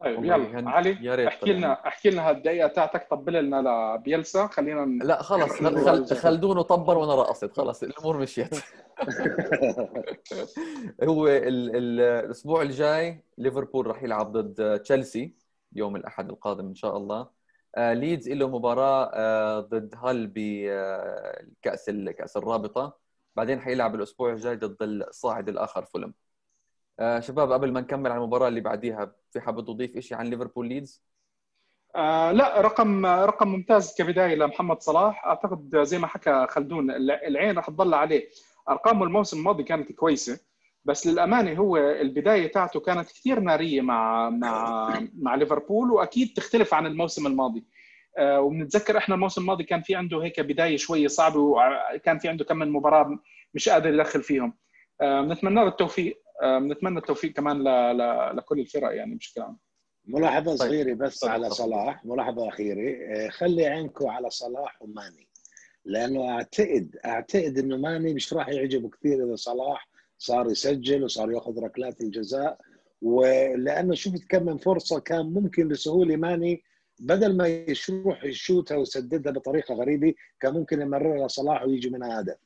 [0.00, 3.06] طيب يلا علي احكي لنا احكي لنا هالدقيقة تاعتك.
[3.10, 4.46] طبل لنا لبيلسا.
[4.46, 6.16] خلينا لا خلص خل...
[6.16, 7.56] خلدون طبر وأنا رقصت.
[7.56, 8.54] خلص الأمور مشيت.
[11.08, 11.76] هو ال...
[11.76, 12.00] ال...
[12.00, 15.34] الأسبوع الجاي ليفربول راح يلعب ضد تشيلسي.
[15.74, 17.28] يوم الأحد القادم إن شاء الله.
[17.76, 22.98] آه ليدز له مباراة آه ضد هال بكاس آه كأس الرابطة.
[23.36, 26.14] بعدين حيلعب الأسبوع الجاي ضد الصاعد الآخر فولم.
[27.18, 31.04] شباب قبل ما نكمل على المباراة اللي بعديها في حابب تضيف شيء عن ليفربول ليدز؟
[31.96, 35.26] آه لا رقم رقم ممتاز كبداية لمحمد صلاح.
[35.26, 38.28] أعتقد زي ما حكى خلدون العين راح تضل عليه.
[38.68, 40.40] أرقامه الموسم الماضي كانت كويسة.
[40.84, 46.86] بس للأمانة هو البداية تاعته كانت كثير نارية مع مع مع ليفربول وأكيد تختلف عن
[46.86, 47.64] الموسم الماضي.
[48.18, 52.44] آه وبنتذكر إحنا الموسم الماضي كان في عنده هيك بداية شوية صعبة وكان في عنده
[52.44, 53.18] كم من مباراة
[53.54, 54.54] مش قادر يدخل فيهم.
[55.00, 56.20] آه بنتمنى له التوفيق.
[56.42, 57.96] بنتمنى التوفيق كمان ل...
[57.96, 58.36] ل...
[58.36, 59.58] لكل الفرق يعني بشكل عام
[60.04, 60.56] ملاحظة طيب.
[60.58, 61.30] صغيرة بس طيب.
[61.30, 62.04] على صلاح.
[62.04, 62.96] ملاحظة أخيرة.
[63.16, 65.28] آه، خلي عينكم على صلاح وماني
[65.84, 71.58] لأنه اعتقد أعتقد إنه ماني مش راح يعجبه كثير إذا صلاح صار يسجل وصار ياخذ
[71.58, 72.58] ركلات الجزاء.
[73.02, 76.62] ولأنه شفت كم من فرصة كان ممكن بسهولة ماني
[77.00, 82.36] بدل ما يروح يشوتها ويسددها بطريقة غريبة كان ممكن يمررها صلاح ويجي منها هدف.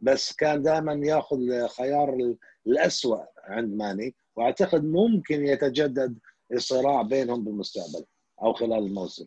[0.00, 2.34] بس كان دائما ياخذ خيار
[2.66, 6.18] الاسوء عند ماني وأعتقد ممكن يتجدد
[6.52, 8.04] الصراع بينهم بالمستقبل
[8.42, 9.26] أو خلال الموسم.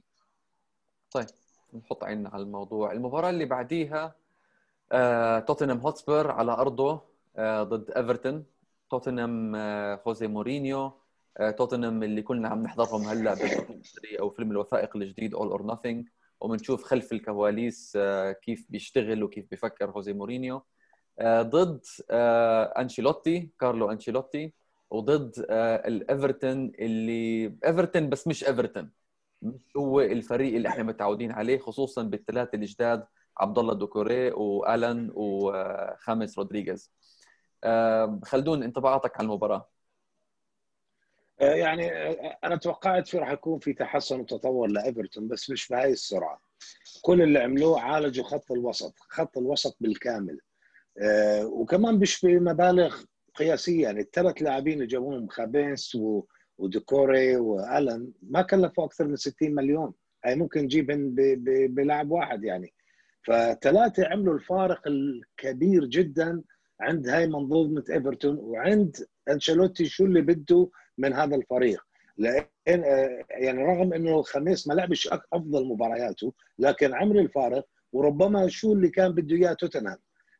[1.12, 1.26] طيب
[1.74, 2.92] نحط عيننا على الموضوع.
[2.92, 4.16] المباراة اللي بعديها
[4.92, 7.11] آه، توتنهام هوتسبير على أرضه.
[7.40, 8.46] ضد إيفرتون.
[8.90, 10.92] توتنهام آه، خوزي مورينيو.
[11.38, 13.36] آه، توتنهام اللي كلنا عم نحضرهم هلأ
[14.20, 16.08] أو فيلم الوثائق الجديد All or Nothing
[16.42, 17.98] وبنشوف خلف الكواليس
[18.44, 20.62] كيف بيشتغل وكيف بيفكر خوزي مورينيو.
[21.24, 21.82] ضد
[22.80, 24.54] أنشيلوتي كارلو أنشيلوتي.
[24.90, 25.46] وضد
[25.86, 28.92] الإيفرتون اللي إيفرتون بس مش إيفرتون.
[29.42, 33.06] مش هو الفريق اللي إحنا متعودين عليه خصوصا بالثلاثة الجداد
[33.38, 36.92] عبد الله دوكوري وآلان وخامس رودريغيز.
[38.24, 39.70] خلدون انطباعاتك عن المباراة.
[41.42, 45.92] آه، يعني آه، أنا توقعت في راح يكون في تحسن وتطور لإيفرتون بس مش بهاي
[45.92, 46.42] السرعة.
[47.02, 50.40] كل اللي عملوه عالجوا خط الوسط خط الوسط بالكامل.
[51.02, 52.98] آه، وكمان مش بمبالغ
[53.36, 55.98] قياسية يعني الثلاث لاعبين اللي جابوهم خابينس
[56.58, 59.94] وديكوري وآلن ما كلفوا أكثر من 60 مليون.
[60.26, 61.16] هاي ممكن تجيبهم
[61.68, 62.74] بلاعب واحد يعني.
[63.24, 66.42] فثلاثة عملوا الفارق الكبير جدا
[66.82, 68.96] عند هاي منظومه إيفرتون وعند
[69.30, 71.86] أنشيلوتي شو اللي بده من هذا الفريق.
[72.18, 78.74] لأن آه، يعني رغم إنه خميس ما لعبش أفضل مبارياته لكن عمل الفارق وربما شو
[78.74, 79.98] اللي كان بده إياه توتنهام.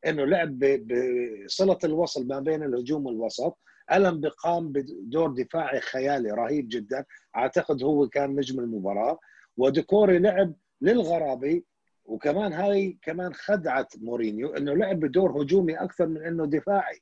[0.08, 3.58] إنه لعب بصله الوصل ما بين الهجوم والوسط
[3.94, 7.06] ألم بقام بدور دفاعي خيالي رهيب جدا.
[7.36, 9.20] أعتقد هو كان نجم المباراة.
[9.58, 11.66] وديكوري لعب للغرابي.
[12.12, 17.02] وكمان هاي كمان خدعت مورينيو إنه لعب بدور هجومي أكثر من إنه دفاعي.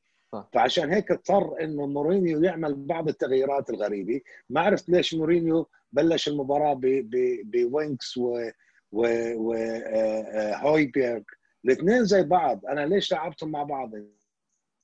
[0.54, 4.22] فعشان هيك اضطر إنه مورينيو يعمل بعض التغييرات الغريبة.
[4.50, 6.80] ما عرفت ليش مورينيو بلش المباراة
[7.44, 8.50] بوينكس و
[8.92, 11.22] وهويبيرغ
[11.66, 12.66] الاثنين زي بعض.
[12.66, 13.92] أنا ليش لعبتهم مع بعض؟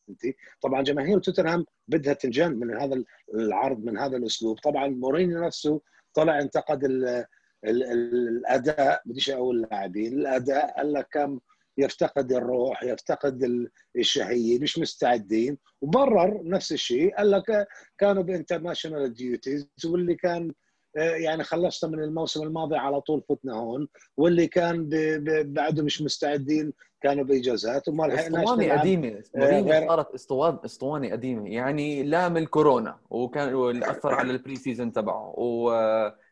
[0.09, 0.21] أنت؟
[0.61, 4.59] طبعا جماهير توتنهام بدها تنجن من هذا العرض من هذا الأسلوب.
[4.59, 5.81] طبعا مورينيو نفسه
[6.13, 6.83] طلع انتقد
[7.69, 11.39] الأداء بديش أقول اللاعبين الأداء قال لك كم
[11.77, 19.67] يفتقد الروح يفتقد الشهية مش مستعدين وبرر نفس الشيء قال لك كانوا ب international duties
[19.85, 20.51] واللي كان
[20.95, 24.89] يعني خلصنا من الموسم الماضي على طول فتنا هون واللي كان
[25.43, 29.87] بعده مش مستعدين كانوا بإجازات وما لحقناش اسطوانة قديمة مورينيو.
[29.87, 35.33] صارت اسطوانه اسطوانة قديمة يعني لوم الكورونا وكان أثر على ال pre-season تبعه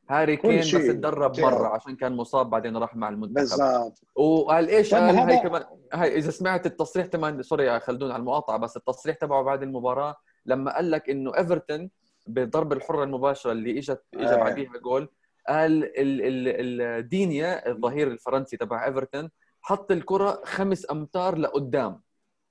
[0.09, 3.33] وهاري كين بس تدرب مرة عشان كان مصاب بعدين راح مع المنتخب.
[3.33, 4.01] بالضبط.
[4.15, 5.63] وقال إيش قال؟ هاي كمان
[5.93, 10.15] هاي إذا سمعت التصريح كمان sorry يا خلدون على المقاطعة بس التصريح تبعه بعد المباراة
[10.45, 11.89] لما قال لك إنه إيفرتون
[12.27, 14.35] بالضربه الحرة المباشرة اللي اجت اجى آه.
[14.35, 15.09] بعديها جول
[15.47, 19.29] قال الدينيي الظهير الفرنسي تبع إيفرتون
[19.61, 22.01] حط الكرة خمس أمتار لقدام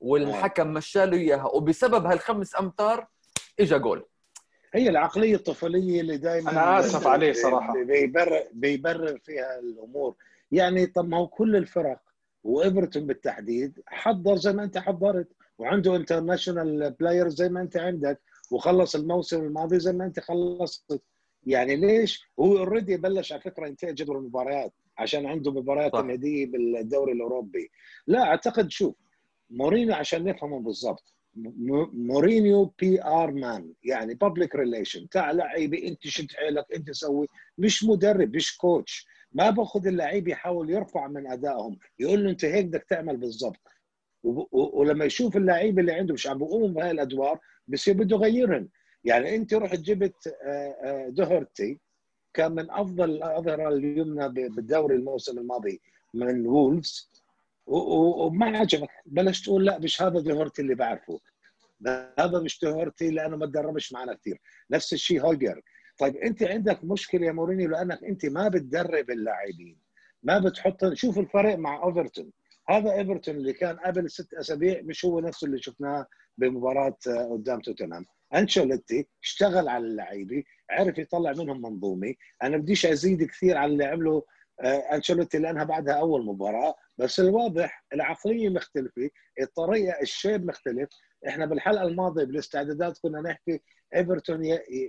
[0.00, 0.72] والحكم آه.
[0.72, 3.06] مشاله إياها وبسبب هالخمس أمتار
[3.60, 4.04] اجى جول.
[4.74, 7.84] هي العقلية الطفولية اللي دائما أنا آسف عليه صراحة.
[7.84, 10.14] بيبرر بيبرر فيها الأمور.
[10.52, 12.00] يعني طب ما هو كل الفرق
[12.44, 18.94] وإيفرتون بالتحديد حضر زي ما أنت حضرت وعنده international player زي ما أنت عندك وخلص
[18.96, 21.02] الموسم الماضي زي ما أنت خلصت.
[21.46, 27.12] يعني ليش؟ هو already بلش على فكرة ينتهي جدول المباريات عشان عنده مباريات نهائيه بالدوري
[27.12, 27.70] الأوروبي.
[28.06, 28.94] لا أعتقد شوف
[29.50, 31.14] مورينيو عشان نفهمه بالضبط.
[31.36, 37.26] مورينيو PR man يعني public relation تعال لعيبه انت شد حيلك انت سوي.
[37.58, 41.78] مش مدرب مش coach ما باخذ اللعيبه يحاول يرفع من أدائهم.
[41.98, 43.60] يقول له انت هيك بدك تعمل بالضبط.
[44.52, 48.68] ولما يشوف اللعيبه اللي عنده مش عم بيقوموا بهاي الأدوار بصير بده يغيرهم
[49.04, 51.78] يعني انت رحت جبت آه، آه، دوهرتي
[52.34, 55.80] كان من أفضل الاظهره اليمنى بالدوري الموسم الماضي.
[56.14, 57.10] من وولفز.
[57.66, 58.88] وما عجبك.
[59.06, 61.20] بلشت تقول لا مش هذا دوهرتي اللي بعرفه.
[62.18, 65.60] هذا مش دوهرتي لأنه ما تدربش معنا كثير نفس الشيء هويبيرغ
[65.98, 69.78] طيب أنت عندك مشكلة يا مورينيو لأنك أنت ما بتدرب اللاعبين.
[70.22, 72.30] ما بتحط شوف الفرق مع إيفرتون
[72.68, 76.06] هذا إيفرتون اللي كان قبل ست أسابيع مش هو نفسه اللي شفناه
[76.38, 76.96] بمباراة
[77.32, 78.04] قدام توتنهام.
[78.34, 82.14] أنشيلوتي اشتغل على اللعيبة عرف يطلع منهم منظومة.
[82.42, 84.22] أنا بديش أزيد كثير على اللي عمله
[84.60, 89.10] أنشيلوتي لأنها بعدها أول مباراة بس الواضح العقلية مختلفة
[89.40, 90.88] الطريقة الشيب مختلف
[91.28, 93.60] إحنا بالحلقة الماضية بالاستعدادات كنا نحكي
[93.94, 94.44] إيفرتون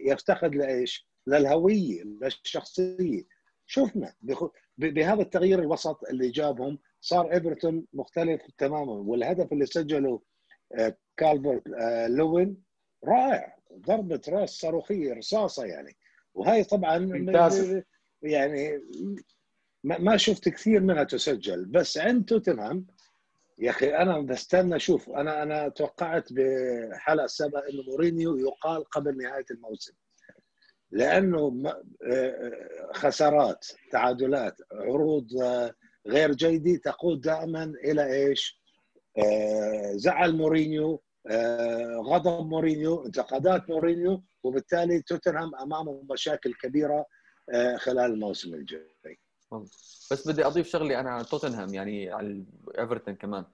[0.06, 3.24] يفتقد لإيش؟ للهوية للشخصية
[3.66, 4.14] شفنا
[4.78, 10.22] بهذا التغيير الوسط اللي جابهم صار إيفرتون مختلف تماما والهدف اللي سجله
[10.76, 12.64] آه، كالفرت آه، لوين
[13.04, 15.96] رائع ضربة راس صاروخية رصاصة يعني
[16.34, 17.82] وهي طبعا ممتاز.
[18.22, 18.82] يعني
[19.84, 22.88] ما شفت كثير منها تسجل بس عند توتنهام
[23.60, 29.46] يا أخي أنا بستنى أشوف أنا أنا توقعت بحلقة سابقه إنه مورينيو يقال قبل نهاية
[29.52, 29.94] الموسم
[30.92, 31.64] لأنه
[32.12, 35.28] آه، خسارات تعادلات عروض
[36.08, 38.62] غير جيدة تقود دائما إلى إيش؟
[39.18, 47.06] آه، زعل مورينيو آه، غضب مورينيو انتقادات مورينيو وبالتالي توتنهام أمامه مشاكل كبيرة
[47.54, 49.20] آه، خلال الموسم الجاي
[50.12, 52.44] بس بدي أضيف شغله أنا عن توتنهام يعني على
[52.80, 53.46] ايفرتون كمان.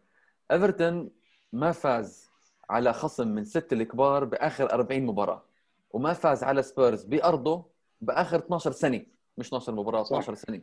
[0.51, 1.09] إيفرتون
[1.53, 2.29] ما فاز
[2.69, 5.43] على خصم من ست الكبار بآخر 40 مباراة
[5.91, 7.65] وما فاز على سبيرز بأرضه
[8.01, 9.05] بآخر 12 سنة
[9.37, 10.41] مش 12 مباراة 12 صح.
[10.41, 10.61] سنة.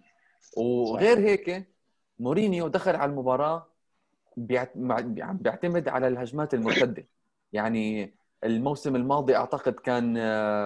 [0.56, 1.68] وغير هيك
[2.18, 3.66] مورينيو دخل على المباراة
[4.36, 7.06] بيعتمد على الهجمات المرتدة.
[7.52, 10.14] يعني الموسم الماضي أعتقد كان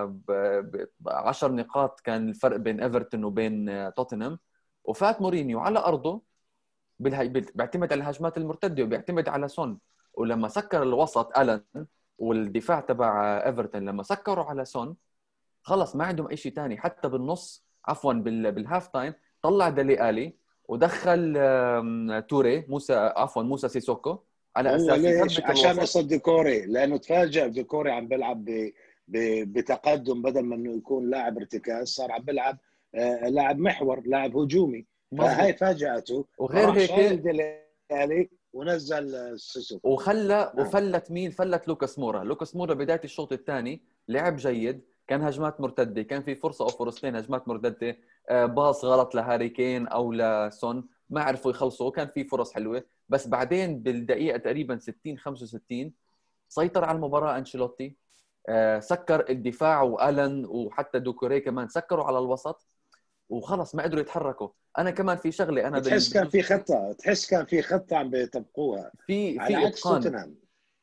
[0.06, 4.38] ب 10 نقاط كان الفرق بين إيفرتون وبين آه، توتنهام.
[4.84, 6.22] وفات مورينيو على أرضه
[6.98, 9.78] بيعتمد على الهجمات المرتدة وبيعتمد على سون.
[10.14, 11.62] ولما سكر الوسط ألن
[12.18, 14.96] والدفاع تبع إيفرتون لما سكروا على سون
[15.62, 20.34] خلص ما عندهم أي شيء ثاني حتى بالنص عفوا بال half time طلع دلي آلي
[20.68, 21.34] ودخل
[22.28, 24.18] توري موسى عفوا موسى سيسوكو
[24.56, 28.72] على أساس عشان قصه دوكوري لأنه تفاجئ دوكوري عم بيلعب ب...
[29.08, 29.18] ب...
[29.52, 32.58] بتقدم بدل ما إنه يكون لاعب ارتكاز صار عم بيلعب
[33.28, 34.86] لاعب محور لاعب هجومي.
[35.18, 40.66] فهي فاجأته وغير هيك ونزل سيسوكو وخلى نعم.
[40.66, 42.24] وفلت مين؟ فلت لوكاس مورا.
[42.24, 47.16] لوكاس مورا بداية الشوط الثاني لعب جيد كان هجمات مرتدة كان في فرصة أو فرصتين
[47.16, 47.96] هجمات مرتدة.
[48.28, 52.84] آه، باص غلط لهاري كين أو لسون ما عرفوا يخلصوا كان في فرص حلوة.
[53.08, 55.92] بس بعدين بالدقيقة تقريبا 60 65
[56.48, 57.96] سيطر على المباراة أنشيلوتي.
[58.48, 62.66] آه، سكر الدفاع وآلن وحتى دوكوري كمان سكروا على الوسط.
[63.30, 64.48] وخلص ما قدروا يتحركوا.
[64.78, 68.92] أنا كمان في شغلة أنا تحس كان في خطة تحس كان في خطة عم بيطبقوها.
[69.06, 70.34] في في إتقان.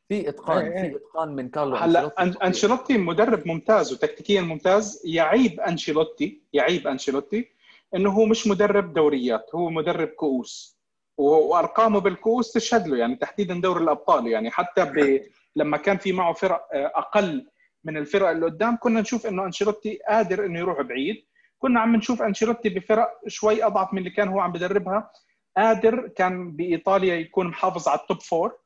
[0.09, 0.89] في إتقان إيه، إيه.
[0.91, 2.11] في إتقان من كارلو هلا
[2.47, 2.97] أنشيلوتي.
[2.97, 5.01] مدرب ممتاز وتكتيكيا ممتاز.
[5.05, 7.47] يعيب أنشيلوتي يعيب أنشيلوتي
[7.95, 10.77] إنه هو مش مدرب دوريات هو مدرب كؤوس.
[11.17, 14.27] وأرقامه بالكؤوس تشهد له يعني تحديدا دوري الأبطال.
[14.27, 15.21] يعني حتى ب...
[15.55, 17.47] لما كان في معه فرق آه، أقل
[17.83, 21.25] من الفرق اللي قدام كنا نشوف إنه أنشيلوتي قادر إنه يروح بعيد.
[21.59, 25.11] كنا عم نشوف أنشيلوتي بفرق شوي أضعف من اللي كان هو عم بدربها.
[25.57, 28.57] قادر كان بإيطاليا يكون محافظ على ال top four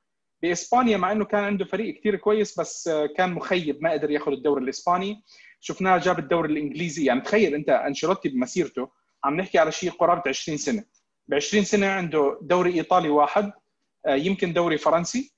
[0.41, 4.63] بإسبانيا مع إنه كان عنده فريق كثير كويس بس كان مخيب ما قدر ياخذ الدوري
[4.63, 5.23] الإسباني.
[5.59, 7.05] شفناه جاب الدوري الإنجليزي.
[7.05, 8.89] يعني تخيل أنت أنشيلوتي بمسيرته
[9.23, 10.83] عم نحكي على شيء قرابة 20 سنة.
[11.27, 13.51] ب 20 سنة عنده دوري إيطالي واحد
[14.05, 15.33] آه، يمكن دوري فرنسي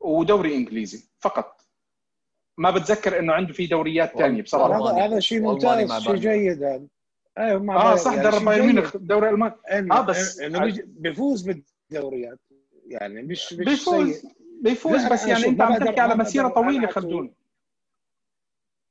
[0.00, 1.60] ودوري إنجليزي فقط.
[2.58, 4.90] ما بتذكر إنه عنده في دوريات ثانية بصراحة.
[4.92, 6.86] هذا هذا شيء ممتاز شيء جيد هذا
[7.38, 9.54] أيوه آه صح يعني درب بايرن ميونخ دوري الماني
[9.92, 11.42] آه بس إنه بيفوز
[11.90, 12.38] بالدوريات.
[12.86, 14.22] يعني مش مش بيفوز
[14.62, 17.34] بيفوز بس يعني أنت عم تحكي على مسيرة طويلة خلدون.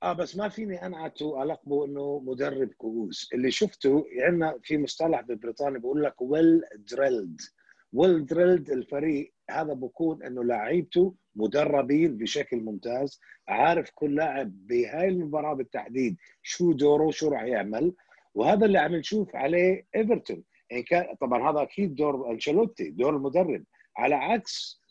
[0.04, 3.30] آه بس ما فيني أنعته ألقبه إنه مدرب كؤوس.
[3.34, 6.62] اللي شفته عندنا في مصطلح ببريطانيا بقول لك well
[6.92, 7.42] drilled
[7.94, 15.54] well drilled الفريق هذا بكون إنه لعيبته مدربين بشكل ممتاز عارف كل لاعب بهاي المباراة
[15.54, 17.94] بالتحديد شو دوره شو راح يعمل.
[18.38, 20.44] وهذا اللي عم نشوف عليه إيفرتون.
[20.70, 23.64] يعني كان طبعا هذا أكيد دور أنشيلوتي دور المدرب.
[23.98, 24.82] على عكس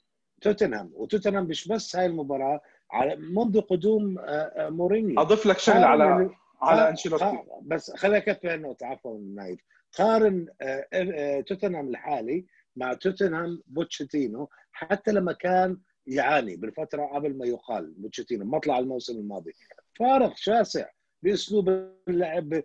[0.41, 5.21] توتنهام وتوتنهام مش بس هاي المباراة على منذ قدوم آه، آه، مورينيو.
[5.21, 6.31] أضيف لك شغلة على
[6.63, 7.39] على أنشيلوتي.
[7.63, 9.61] بس خليني اكفي النقطه عفوا نايف.
[9.99, 17.95] قارن آه، توتنهام الحالي مع توتنهام بوتشيتينو حتى لما كان يعاني بالفترة قبل ما يقال
[17.97, 19.53] بوتشيتينو مطلع الموسم الماضي.
[19.99, 20.87] فارق شاسع
[21.23, 21.69] بأسلوب
[22.09, 22.63] اللعب.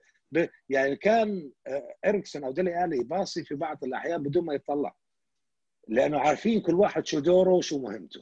[0.69, 1.51] يعني كان
[2.05, 4.95] إريكسون أو ديلي ألي باصي في بعض الأحيان بدون ما يطلع
[5.87, 8.21] لأنه عارفين كل واحد شو دوره وشو مهمته.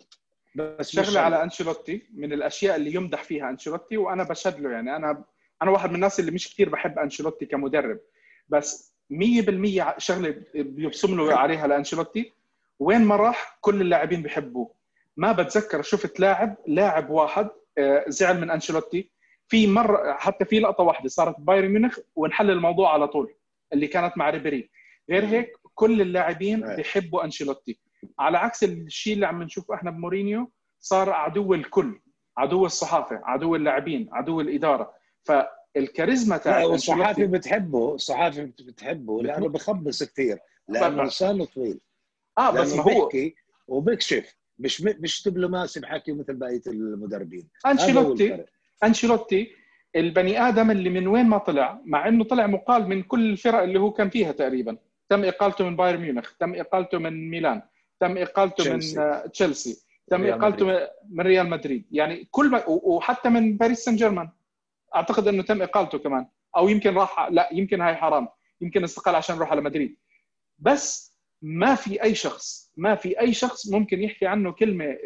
[0.56, 5.24] بس شغلة على أنشيلوتي من الأشياء اللي يمدح فيها أنشيلوتي وأنا بشهد له يعني أنا
[5.62, 8.00] أنا واحد من الناس اللي مش كثير بحب أنشيلوتي كمدرب.
[8.50, 12.34] بس 100% شغلة بيبصم له عليها لأنشيلوتي.
[12.80, 14.74] وين ما راح كل اللاعبين بيحبوه.
[15.18, 19.12] ما بتذكر شفت لاعب لاعب واحد آه، زعل من أنشيلوتي.
[19.50, 23.34] في مرة حتى في لقطة واحدة صارت بايرن ميونخ وانحل الموضوع على طول
[23.74, 24.70] اللي كانت مع ريبيري.
[25.10, 27.80] غير هيك كل اللاعبين بيحبوا أنشيلوتي.
[28.20, 32.02] على عكس الشيء اللي عم نشوفه إحنا بمورينيو صار عدو الكل
[32.38, 34.94] عدو الصحافة عدو اللاعبين عدو الإدارة.
[35.24, 41.80] فالكاريزما تاع الصحافه بتحبه الصحافة بتحبه لأنه بخبص كثير لأنه لسانه طويل.
[42.38, 43.36] آه بس ما هو بيحكي
[43.68, 47.50] وبكشف مش مش دبلوماسي بحكي مثل بقية المدربين.
[47.66, 48.46] أنشيلوتي
[48.84, 49.52] أنشيلوتي
[49.96, 53.80] البني آدم اللي من وين ما طلع مع إنه طلع مقال من كل الفرق اللي
[53.80, 54.78] هو كان فيها تقريبا.
[55.10, 57.62] تم إقالته من بايرن ميونخ تم إقالته من ميلان
[58.00, 58.80] تم إقالته من
[59.32, 59.86] تشيلسي.
[60.08, 60.66] تم إقالته
[61.10, 61.86] من ريال مدريد.
[61.92, 64.30] يعني كل ما وحتى من باريس سان جيرمان
[64.96, 66.28] أعتقد إنه تم إقالته كمان.
[66.58, 68.28] أو يمكن راح لا يمكن هاي حرام.
[68.62, 69.98] يمكن استقال عشان يروح على مدريد.
[70.60, 74.98] بس ما في أي شخص ما في أي شخص ممكن يحكي عنه كلمة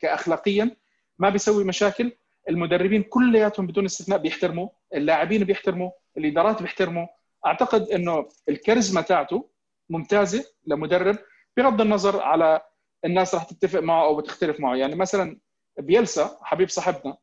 [0.00, 0.76] كاخلاقيا
[1.18, 2.12] ما بيسوي مشاكل.
[2.48, 7.06] المدربين كلياتهم بدون استثناء بيحترموا اللاعبين بيحترموا الإدارات بيحترموا
[7.46, 9.50] أعتقد إنه الكاريزما تاعته
[9.90, 11.18] ممتازة لمدرب
[11.56, 12.60] بغض النظر على
[13.04, 14.76] الناس راح تتفق معه أو بتختلف معه.
[14.76, 15.38] يعني مثلا
[15.78, 17.16] بيلسا حبيب صاحبنا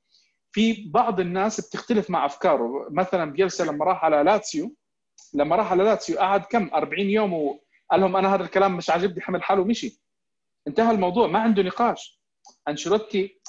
[0.51, 2.87] في بعض الناس بتختلف مع أفكاره.
[2.91, 4.75] مثلا بيلسا لما راح على لاتسيو
[5.33, 9.21] لما راح على لاتسيو قعد كم؟ 40 يوم وقال لهم أنا هذا الكلام مش عاجبني
[9.21, 10.01] حمل حاله ومشي.
[10.67, 12.21] انتهى الموضوع ما عنده نقاش.
[12.67, 13.41] أنشيلوتي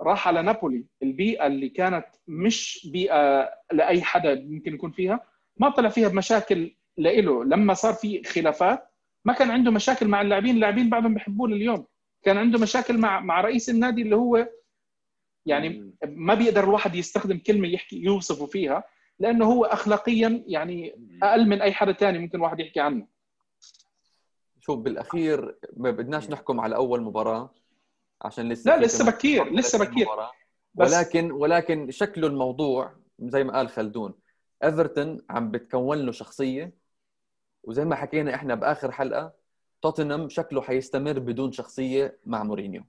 [0.00, 0.84] راح على نابولي.
[1.02, 5.20] البيئة اللي كانت مش بيئة لأي حدا ممكن يكون فيها
[5.56, 7.44] ما طلع فيها بمشاكل لإله.
[7.44, 8.90] لما صار في خلافات
[9.24, 10.54] ما كان عنده مشاكل مع اللاعبين.
[10.54, 11.86] اللاعبين بعضهم بيحبوه لليوم.
[12.22, 14.48] كان عنده مشاكل مع مع رئيس النادي اللي هو
[15.46, 18.84] يعني ما بيقدر الواحد يستخدم كلمة يحكي يوصفه فيها
[19.18, 23.06] لأنه هو اخلاقيا يعني أقل من أي حدا ثاني ممكن واحد يحكي عنه.
[24.60, 27.54] شوف بالأخير ما بدناش نحكم على أول مباراة.
[28.22, 30.06] عشان لسه لا لسه بكير لسه بكير.
[30.74, 34.14] ولكن ولكن شكله الموضوع زي ما قال خلدون
[34.64, 36.72] إيفرتون عم بتكون له شخصية
[37.64, 39.32] وزي ما حكينا إحنا بآخر حلقة
[39.82, 42.82] توتنهام شكله حيستمر بدون شخصية مع مورينيو.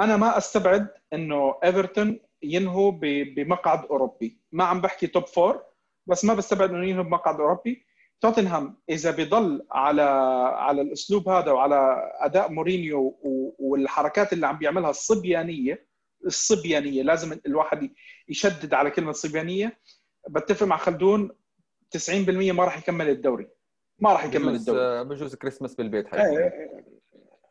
[0.00, 2.92] أنا ما أستبعد إنه إيفرتون ينهوا
[3.36, 4.38] بمقعد أوروبي.
[4.52, 5.62] ما عم بحكي top four
[6.06, 7.84] بس ما بستبعد إنه ينهوا بمقعد أوروبي.
[8.20, 10.02] توتنهام إذا بيضل على
[10.56, 13.18] على الأسلوب هذا وعلى أداء مورينيو
[13.58, 15.90] والحركات اللي عم بيعملها الصبيانية
[16.26, 17.90] الصبيانية لازم الواحد
[18.28, 19.78] يشدد على كلمة صبيانية.
[20.28, 21.30] بتفق مع خلدون
[21.98, 23.48] 90% ما راح يكمل الدوري.
[23.98, 25.04] ما راح يكمل بجوز الدوري.
[25.04, 26.38] بجوز كريسماس بالبيت حيكون.
[26.38, 26.84] إيه،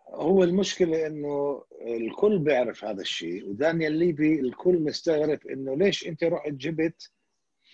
[0.09, 6.51] هو المشكلة إنه الكل بيعرف هذا الشيء ودانيال ليفي الكل مستغرب إنه ليش أنت رحت
[6.51, 7.11] جبت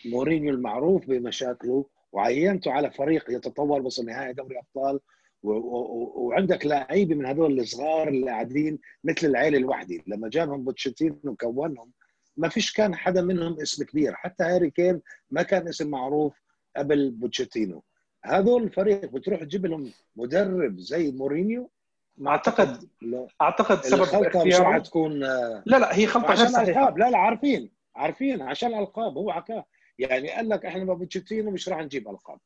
[0.06, 1.86] مورينيو المعروف بمشاكله
[2.16, 5.00] وعينته على فريق يتطور وصل نهائي دوري أبطال
[5.44, 11.92] وعندك لعيبة من هذول الصغار اللي قاعدين مثل العيله الوحده لما جابهم بوتشيتينو وكونهم
[12.38, 14.14] ما فيش كان حدا منهم اسم كبير.
[14.16, 15.02] حتى هاري كين
[15.32, 16.34] ما كان اسم معروف
[16.78, 17.84] قبل بوتشيتينو.
[18.26, 21.70] هذول الفريق بتروح تجيب لهم مدرب زي مورينيو؟
[22.18, 23.28] ما اعتقد لا.
[23.42, 27.18] أعتقد سبب الخلطة مش راح اختياره تكون لا لا هي خلطة عشان الالقاب لا لا
[27.18, 27.72] عارفين.
[27.96, 29.66] عارفين عشان الالقاب هو حكاه
[30.00, 32.40] يعني قال لك إحنا ما بوتشيتينو مش راح نجيب ألقاب.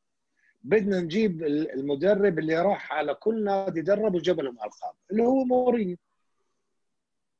[0.62, 5.98] بدنا نجيب المدرب اللي راح على كل نادي درب وجاب لهم ألقاب اللي هو مورينيو.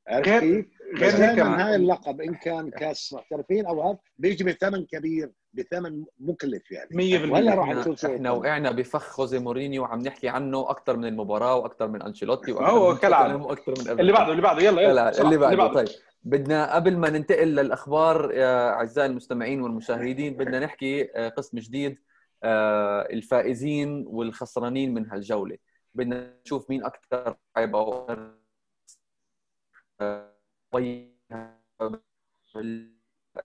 [0.08, 4.84] عرفت غير-؟ غير بس هيك هاي اللقب إن كان كاس محترفين أو هذا بيجي بثمن
[4.84, 6.88] كبير بثمن مكلف يعني.
[7.28, 11.04] 100% ولا راح إحنا, نشوف إحنا وقعنا بفخ خوزي مورينيو وعم نحكي عنه أكثر من
[11.04, 14.12] المباراة وأكثر من أنشيلوتي وأكثر هو وأكثر من اللي.
[14.12, 15.20] بعده اللي بعده يلا يلا.
[15.22, 15.66] اللي بعده.
[15.74, 15.88] طيب.
[16.22, 21.98] بدنا قبل ما ننتقل للأخبار يا أعزائي المستمعين والمشاهدين بدنا نحكي آه، قسم جديد
[22.42, 25.58] آه، الفائزين والخسرانين من هالجولة
[25.94, 28.06] بدنا نشوف مين أكثر لعيبه أو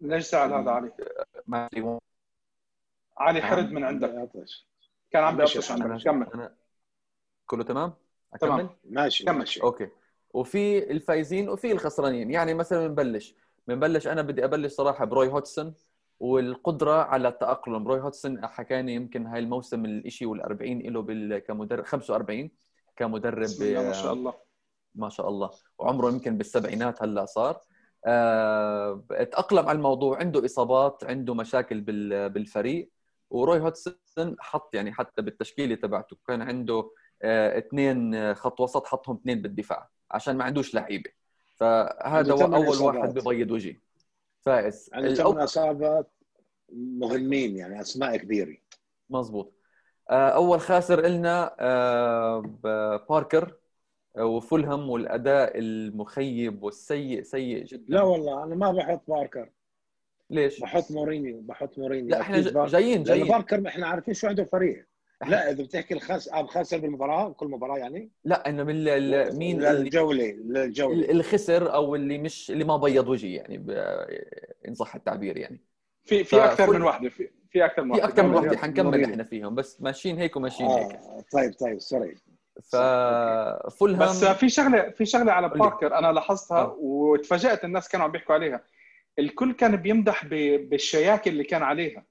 [0.01, 0.91] ليش سأل هذا علي؟
[1.47, 1.69] ما
[3.17, 4.29] علي حرد من عندك.
[5.11, 5.37] كان عم.
[5.37, 6.49] بيعطش عندك كمل
[7.45, 7.93] كله تمام؟
[8.41, 8.69] تمام.
[8.83, 9.37] ماشي كمل.
[9.37, 9.89] ماشي okay
[10.35, 12.31] وفي الفايزين وفي الخسرانين.
[12.31, 13.35] يعني مثلا بنبلش.
[13.67, 15.73] بنبلش أنا بدي أبلش صراحة بروي هودجسون
[16.19, 17.87] والقدرة على التأقلم.
[17.87, 21.39] روي هودجسون حكاني يمكن هاي الموسم الإشي وال40 له.
[21.39, 22.51] كمدرب 45
[22.95, 24.33] كمدرب بسم الله ما شاء الله.
[24.95, 25.49] ما شاء الله.
[25.79, 27.61] وعمره يمكن بالسبعينات هلأ صار.
[28.05, 30.17] آه، تأقلم على الموضوع.
[30.19, 32.91] عنده إصابات عنده مشاكل بال- بالفريق.
[33.29, 36.17] وروي هوتسون حط يعني حتى بالتشكيلة تبعته.
[36.27, 39.94] كان عنده آه، اثنين خط وسط حطهم اثنين بالدفاع.
[40.11, 41.09] عشان ما عندوش لعيبة.
[41.55, 42.95] فهذا هو أول إصابات.
[42.95, 43.77] واحد ببيض وجهي
[44.41, 44.89] فائز.
[44.93, 46.11] عنده الأو- ثمان إصابات؟
[46.73, 48.57] مهمين يعني أسماء كبيرة.
[49.09, 49.51] مزبوط
[50.09, 51.55] آه، أول خاسر لنا
[53.09, 53.53] باركر
[54.17, 57.85] آه، وفولهام والأداء المخيب والسيء سيء جدا.
[57.87, 59.49] لا والله أنا ما بحط باركر.
[60.29, 62.09] ليش؟ بحط مورينيو بحط مورينيو.
[62.09, 63.27] لا إحنا جايين جايين.
[63.27, 64.87] باركر إحنا عارفين شو عنده فريق.
[65.27, 69.37] لا إذا بتحكي الخاس اب خاسر بالمباراه كل مباراة يعني لا إنه من ال- ال-
[69.37, 73.57] مين اللي للجوله للجوله ال- اللي خسر أو اللي مش اللي ما بيض وجهي يعني
[73.57, 73.69] ب-
[74.67, 75.59] إن صح التعبير يعني
[76.05, 78.35] في في أكثر من واحدة في في أكثر من في واحدة أكثر من.
[78.35, 79.03] وحده حنكمل.
[79.03, 82.15] إحنا فيهم بس ماشيين هيك وماشيين هيك آه طيب طيب سوري
[82.71, 85.49] ففولهام بس في شغله في شغلة على.
[85.49, 86.75] باركر أنا لاحظتها آه.
[86.79, 88.63] وتفاجأت الناس كانوا عم بيحكوا عليها
[89.19, 92.05] الكل كان بيمدح ب- بالشياكة اللي كان عليها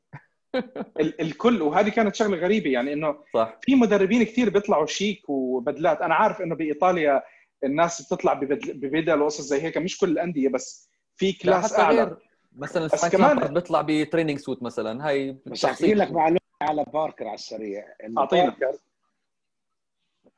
[1.01, 3.59] ال- الكل وهذه كانت شغلة غريبة يعني إنه صح.
[3.63, 6.01] في مدربين كثير بيطلعوا شيك وبدلات.
[6.03, 7.23] أنا عارف إنه بإيطاليا
[7.65, 11.97] الناس بتطلع ببدل ببدل وقصص زي هيك مش كل الأندية بس في لا class أعلى.
[12.05, 12.17] غير
[12.57, 15.09] مثلا بس كمان- بيطلع ب training suit مثلا.
[15.09, 17.85] هاي بس احكي لك معلومة على باركر على السريع.
[18.05, 18.45] إنه أعطينا.
[18.45, 18.79] باركر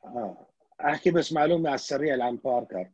[0.04, 0.46] آه.
[0.80, 2.88] أحكي بس معلومة على السريع عن باركر.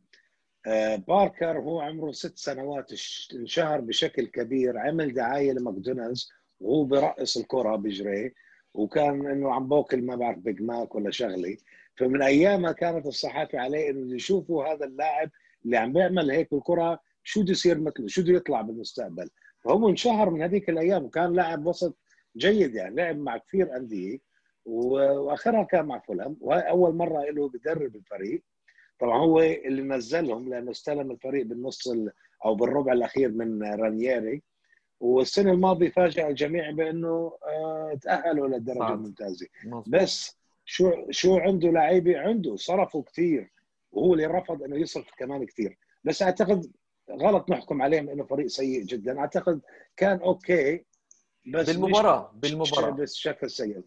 [0.67, 2.91] آه باركر هو عمره ست سنوات
[3.33, 6.31] انشهر بشكل كبير عمل دعاية لماكدونالدز
[6.63, 8.33] وهو برقص الكرة بجري
[8.73, 11.57] وكان إنه عم باكل ما بعرف بيج ماك ولا شغلة.
[11.97, 15.29] فمن أيامها كانت الصحافة عليه إنه يشوفوا هذا اللاعب
[15.65, 19.29] اللي عم بيعمل هيك بالكرة شو بده يصير مثله شو بده يطلع بالمستقبل.
[19.63, 21.97] فهو انشهر من هذيك الأيام وكان لاعب وسط
[22.37, 24.19] جيد يعني لعب مع كثير أندية
[24.65, 26.37] وأخرها كان مع فولهام.
[26.41, 28.43] وهي اول مره له بدرب الفريق.
[28.99, 32.11] طبعا هو اللي نزلهم لأنه استلم الفريق بالنص ال-
[32.45, 34.41] أو بالربع الأخير من رانييري.
[34.99, 38.93] والسنة الماضية فاجأ الجميع بأنه آه، تأهلوا للدرجة.
[38.93, 39.47] الممتازة.
[39.87, 43.51] بس شو شو عنده لعيبة؟ عنده صرفوا كثير
[43.91, 45.77] وهو اللي رفض إنه يصرف كمان كثير.
[46.03, 46.71] بس أعتقد
[47.11, 49.19] غلط نحكم عليهم إنه فريق سيء جدا.
[49.19, 49.61] أعتقد
[49.97, 50.85] كان أوكي
[51.47, 52.89] بس بالمباراة بالمباراة.
[52.89, 53.83] بس شكل سيء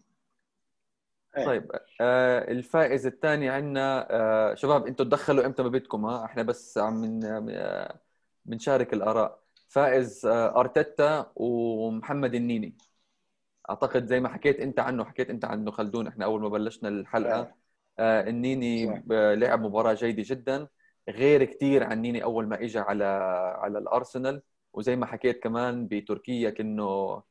[1.37, 1.45] إيه.
[1.45, 6.77] طيب آه الفائز الثاني عندنا آه شباب أنتم تدخلوا إمتى ما بدكم ها؟ إحنا بس
[6.77, 7.99] عم من آه
[8.45, 9.46] بنشارك الآراء.
[9.67, 12.77] فائز آه أرتيتا ومحمد النيني.
[13.69, 17.39] أعتقد زي ما حكيت أنت عنه حكيت أنت عنه خلدون إحنا أول ما بلشنا الحلقة
[17.39, 17.55] آه.
[17.99, 19.03] آه النيني
[19.35, 20.67] لعب مباراة جيدة جدا.
[21.09, 23.03] غير كثير عن نيني أول ما اجى على
[23.61, 24.41] على الأرسنال.
[24.73, 27.23] وزي ما حكيت كمان بتركيا كأنه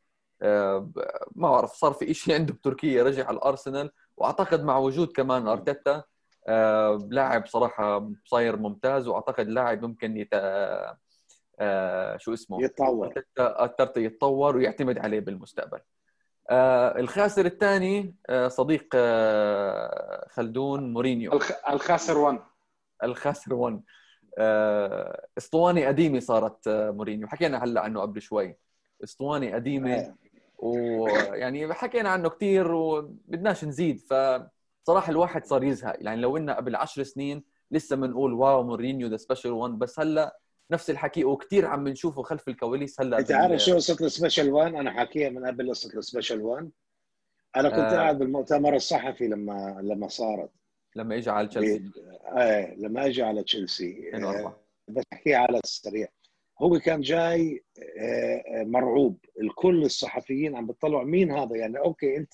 [0.42, 0.90] آه،
[1.34, 3.90] ما بعرف صار في شيء عنده بتركيا رجع على الأرسنال.
[4.16, 6.04] وأعتقد مع وجود كمان أرتيتا
[6.48, 9.08] آه، لاعب صراحة صاير ممتاز.
[9.08, 10.34] وأعتقد لاعب ممكن يت...
[11.58, 13.12] آه، شو اسمه؟ يتطور.
[13.38, 15.80] ارتيتا يتطور ويعتمد عليه بالمستقبل.
[16.50, 18.14] الخاسر الثاني
[18.46, 18.96] صديق
[20.30, 21.32] خلدون مورينيو.
[21.70, 22.38] الخاسر 1
[23.04, 23.82] الخاسر 1
[25.38, 27.28] اسطوانه قديمة صارت مورينيو.
[27.28, 28.56] حكينا هلأ عنه قبل شوي.
[29.04, 30.14] اسطوانه قديمة
[30.58, 34.00] ويعني حكينا عنه كثير وبدناش نزيد.
[34.00, 35.96] فصراحة الواحد صار يزهق.
[36.00, 40.38] يعني لو إننا قبل عشر سنين لسه بنقول واو مورينيو the special 1 بس هلأ
[40.70, 44.74] نفس الحكي وكثير عم بنشوفه خلف الكواليس هلأ انت عارف شو قصه ال special 1
[44.74, 46.70] أنا حاكيها من قبل قصه ال special 1
[47.56, 47.96] أنا كنت آه.
[47.96, 50.50] قاعد بالمؤتمر الصحفي لما لما صارت.
[50.96, 51.92] لما اجى على تشيلسي
[52.36, 56.08] إيه لما اجى على تشيلسي آه بس أحكيها على السريع.
[56.62, 57.64] هو كان جاي
[57.98, 59.18] آه، مرعوب.
[59.40, 62.32] الكل الصحفيين عم بيطلعوا مين هذا؟ يعني okay أنت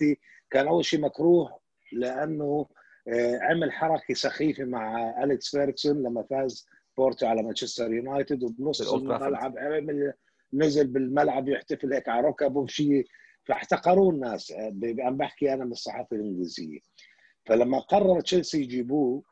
[0.50, 1.60] كان أول شيء مكروه
[1.92, 2.66] لأنه
[3.08, 6.66] آه، عمل حركة سخيفة مع اليكس فيركسون لما فاز
[6.96, 10.12] بورتو على مانشستر يونايتد وبنص الملعب عمل
[10.52, 13.06] نزل بالملعب يحتفل هيك على ركبه وشيء
[13.44, 14.52] فاحتقروه الناس.
[14.98, 16.78] عم بحكي أنا من الصحافة الإنجليزية.
[17.46, 19.22] فلما قرر تشيلسي يجيبوه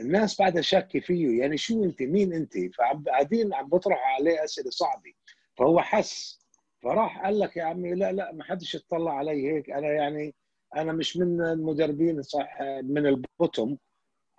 [0.00, 1.40] الناس بعدها شاكه فيه.
[1.40, 5.12] يعني شو أنت؟ مين أنت؟ فقاعدين عم بطرحوا عليه أسئلة صعبة.
[5.56, 6.40] فهو حس.
[6.82, 9.70] فراح قال لك يا عمي لا لا ما حدش يطلع علي هيك.
[9.70, 10.34] أنا يعني
[10.76, 13.78] أنا مش من المدربين صح من ال bottom.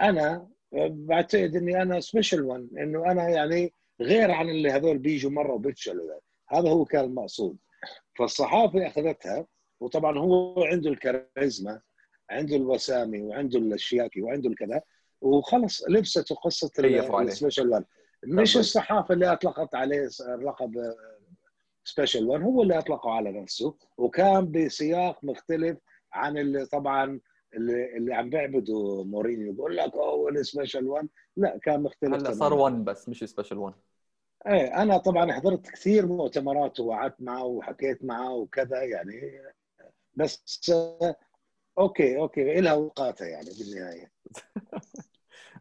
[0.02, 5.54] أنا بعتقد إني أنا special one إنه أنا يعني غير عن اللي هذول بيجوا مرة
[5.54, 7.58] وبيفشلوا هذا هو كان المقصود.
[8.18, 9.46] فالصحافة أخذتها
[9.80, 11.82] وطبعا هو عنده الكاريزما
[12.30, 14.82] عنده الوسامي وعنده الشياكي وعنده الكذا.
[15.22, 16.72] وخلص لبست قصة
[17.28, 17.86] ال special 1
[18.24, 20.10] مش الصحافة اللي أطلقت عليه
[20.42, 20.94] لقب
[21.84, 23.76] special 1 هو اللي أطلقه على نفسه.
[23.98, 25.78] وكان بسياق مختلف
[26.14, 27.20] عن اللي طبعا
[27.54, 32.32] اللي, اللي عم بيعبدوا مورينيو بقول لك هو ال special 1 لا كان مختلف هلا
[32.32, 33.76] صار 1 بس مش special 1
[34.48, 39.42] إيه أنا طبعا حضرت كثير مؤتمرات وقعدت معه وحكيت معه وكذا يعني.
[40.16, 40.72] بس
[41.80, 44.12] okay okay لها اوقاتها يعني بالنهاية.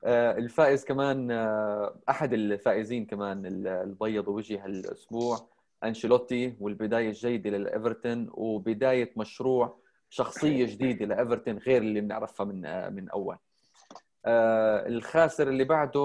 [0.05, 5.49] آه، الفائز كمان آه، أحد الفائزين كمان البيض وجه هالاسبوع
[5.85, 9.81] أنشيلوتي والبداية الجيدة للإيفرتون وبداية مشروع
[10.11, 13.37] شخصية جديدة لإيفرتون غير اللي بنعرفها من آه، من أول.
[14.87, 16.01] الخاسر اللي بعده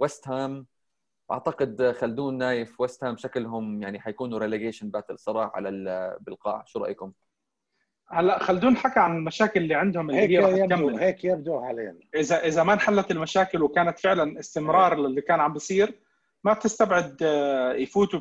[0.00, 0.66] ويست هام
[1.32, 6.64] أعتقد خلدون نايف ويست هام شكلهم يعني حيكونوا relegation battle صراحة على بالقاع.
[6.66, 7.12] شو رأيكم؟
[8.08, 11.98] هلا خلدون حكى عن المشاكل اللي عندهم اللي هيك هي يبدو هيك يبدو حاليا.
[12.14, 16.00] إذا إذا ما انحلت المشاكل وكانت فعلا استمرار اللي كان عم بيصير
[16.44, 18.20] ما تستبعد آه، يفوتوا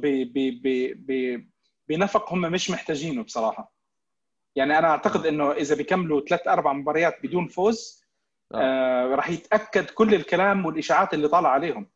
[1.90, 3.73] بنفق هم مش محتاجينه بصراحة.
[4.56, 8.04] يعني أنا أعتقد إنه إذا بيكملوا ثلاث أربع مباريات بدون فوز
[8.54, 8.58] آه.
[8.58, 11.90] آه راح يتأكد كل الكلام والإشاعات اللي طالع عليهم.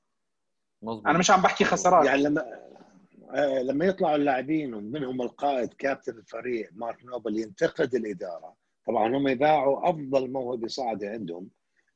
[0.82, 1.08] مزبوط.
[1.08, 2.06] أنا مش عم بحكي خسارات.
[2.06, 2.68] يعني لما
[3.34, 8.56] آه، لما يطلعوا اللاعبين ومنهم القائد كابتن الفريق مارك نوبل ينتقد الإدارة.
[8.88, 11.50] طبعا هم يباعوا أفضل موهبة صاعدة عندهم.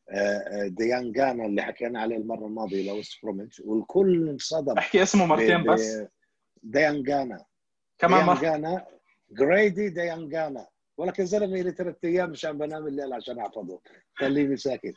[0.10, 4.78] آه، آه، ديان جانا اللي حكينا عليه المرة الماضية لوست بروميتش والكل انصدم.
[4.78, 6.02] أحكي اسمه مرتين بس.
[6.64, 7.46] ديان جانا
[8.00, 8.86] كمان ديان جانا
[9.32, 10.68] جريدي ديان جانا
[10.98, 13.80] ولكن زلمة لي ثلاث أيام مشان بنام الليل عشان أحفظه.
[14.16, 14.94] خليني ساكت.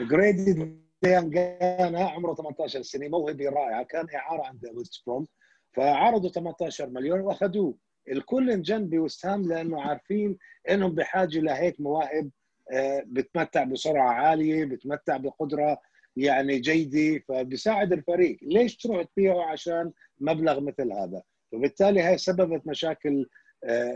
[0.00, 3.82] جريدي ديان جانا عمره 18 سنة موهبة رائعة.
[3.82, 5.26] كان إعارة عند ويست بروم
[5.72, 7.74] فعرضوا 18 مليون وأخذوه.
[8.12, 10.38] الكل انجن بويستهام لأنه عارفين
[10.70, 12.30] إنهم بحاجة لهيك مواهب
[12.72, 15.80] آه، بتمتع بسرعة عالية بتمتع بقدرة
[16.16, 18.38] يعني جيدة فبيساعد الفريق.
[18.42, 21.22] ليش تروح تبيعه عشان مبلغ مثل هذا؟
[21.52, 23.26] فبالتالي هي سببت مشاكل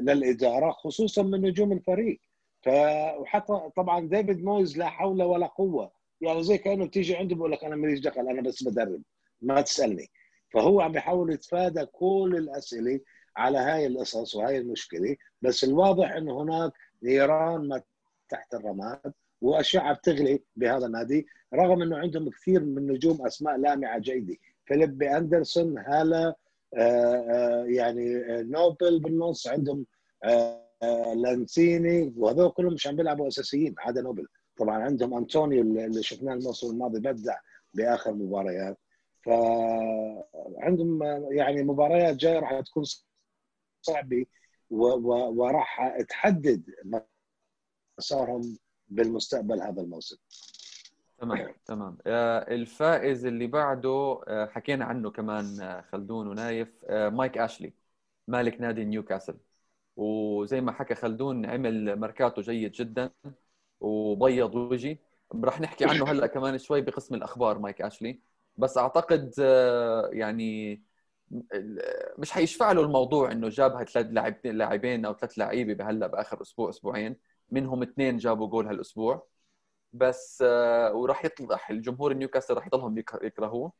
[0.00, 2.20] للإدارة خصوصا من نجوم الفريق.
[3.18, 5.92] وحتى طبعا ديفيد مويز لا حول ولا قوة.
[6.20, 9.02] يعني زي كأنه بتيجي عنده بقول لك أنا ماليش دخل أنا بس بدرب
[9.40, 10.10] ما تسألني.
[10.52, 13.00] فهو عم بيحاول يتفادى كل الأسئلة
[13.36, 15.16] على هاي القصص وهاي المشكلة.
[15.42, 17.82] بس الواضح إنه هناك نيران ما
[18.28, 24.36] تحت الرماد واشعه بتغلي بهذا النادي رغم إنه عندهم كثير من نجوم أسماء لامعة جيدة.
[24.66, 26.36] فيليب أندرسون هالا آه، آه،
[27.66, 29.86] يعني آه، نوبل بالنص عندهم
[31.16, 34.26] لانسيني وهذول كلهم مش عم بيلعبوا أساسيين عدا نوبل.
[34.56, 37.36] طبعا عندهم أنطونيو اللي شفناه الموسم الماضي بدع
[37.74, 38.78] بآخر مباريات.
[39.24, 41.02] فعندهم
[41.32, 42.84] يعني مباريات جاية راح تكون
[43.82, 44.26] صعبة
[44.70, 46.62] وراح تحدد
[47.98, 48.58] مسارهم
[48.88, 50.16] بالمستقبل هذا الموسم.
[51.22, 51.98] تمام تمام.
[52.06, 56.68] آه، الفائز اللي بعده آه، حكينا عنه كمان آه، خلدون ونايف.
[56.90, 57.72] مايك أشلي
[58.28, 59.36] مالك نادي نيوكاسل.
[59.96, 63.10] وزي ما حكى خلدون عمل ماركاتو جيد جدا
[63.80, 64.98] وبيض وجهي.
[65.44, 68.20] راح نحكي عنه هلأ كمان شوي بقسم الأخبار مايك أشلي.
[68.56, 69.34] بس أعتقد
[70.12, 70.82] يعني
[72.18, 76.70] مش حيشفع له الموضوع إنه جاب هالثلاث لاعبين لاعبين أو ثلاث لعيبة بهلأ بآخر أسبوع
[76.70, 77.16] أسبوعين.
[77.50, 79.31] منهم اثنين جابوا جول هالأسبوع.
[79.92, 83.72] بس آه، وراح يطلع الجمهور نيوكاسل راح يضلهم يكرهوه.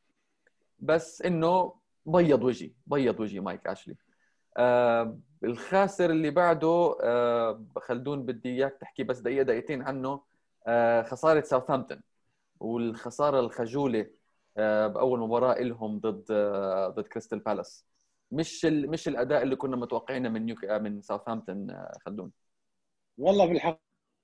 [0.79, 1.75] بس إنه
[2.07, 3.97] بيض وجهي بيض وجهي مايك أشلي.
[4.57, 10.23] آه الخاسر اللي بعده آه خلدون بدي إياك تحكي بس دقيقة دقيقتين عنه.
[10.67, 12.03] آه خسارة ساوثهامبتون.
[12.61, 14.07] والخسارة الخجولة
[14.57, 17.87] آه بأول مباراة لهم ضد آه ضد كريستال بالاس.
[18.31, 22.33] مش مش الأداء اللي كنا متوقعينه من نيوك من ساوثهامبتون آه خلدون.
[23.19, 23.47] والله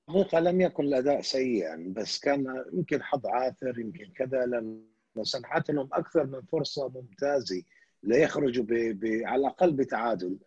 [0.09, 4.82] بالحقيقة لم يكن الأداء سيئا بس كان يمكن حظ عاثر يمكن كذا لأن
[5.22, 7.62] سنحت لهم أكثر من فرصة ممتازة
[8.02, 8.72] ليخرجوا ب...
[8.72, 9.22] ب...
[9.24, 10.38] على الأقل بتعادل.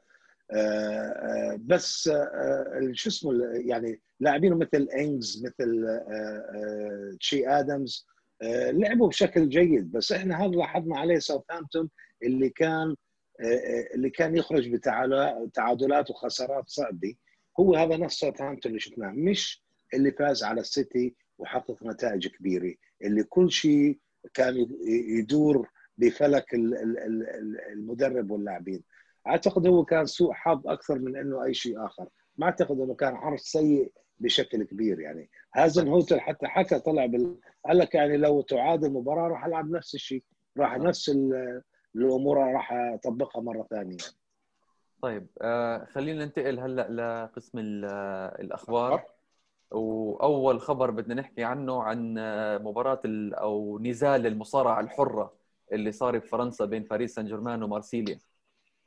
[0.52, 6.00] آه، آه، بس آه، شو اسمه يعني لاعبين مثل إنجز مثل
[7.20, 8.08] تشي آدمز
[8.72, 9.92] لعبوا بشكل جيد.
[9.92, 11.90] بس إحنا هذا لاحظنا عليه ساوثهامبتون
[12.24, 12.96] اللي كان
[13.96, 17.16] اللي كان يخرج بتعادلات وخسارات صعبة.
[17.60, 22.74] هو هذا نفس ساوثهامبتون اللي شفناه مش اللي فاز على السيتي وحقق نتائج كبيرة.
[23.04, 24.00] اللي كل شيء
[24.34, 24.68] كان
[25.20, 26.46] يدور بفلك
[27.74, 28.84] المدرب واللاعبين.
[29.28, 32.08] أعتقد هو كان سوء حظ أكثر من إنه أي شيء آخر.
[32.38, 35.30] ما أعتقد إنه كان عرض سيء بشكل كبير يعني.
[35.56, 37.38] هازن هوتل حتى حكى طلع بال...
[37.66, 40.24] قال لك يعني لو تعاد المباراه راح ألعب نفس الشيء
[40.58, 41.12] راح نفس
[41.96, 43.98] الأمور راح أطبقها مرة ثانية.
[45.02, 46.88] طيب آه خلينا ننتقل هلأ
[47.26, 47.60] لقسم
[48.40, 49.04] الأخبار.
[49.72, 52.14] وأول خبر بدنا نحكي عنه عن
[52.64, 53.02] مباراة
[53.34, 55.34] أو نزال المصارعة الحرة
[55.72, 58.20] اللي صار بفرنسا بين باريس سان جيرمان ومارسيليا.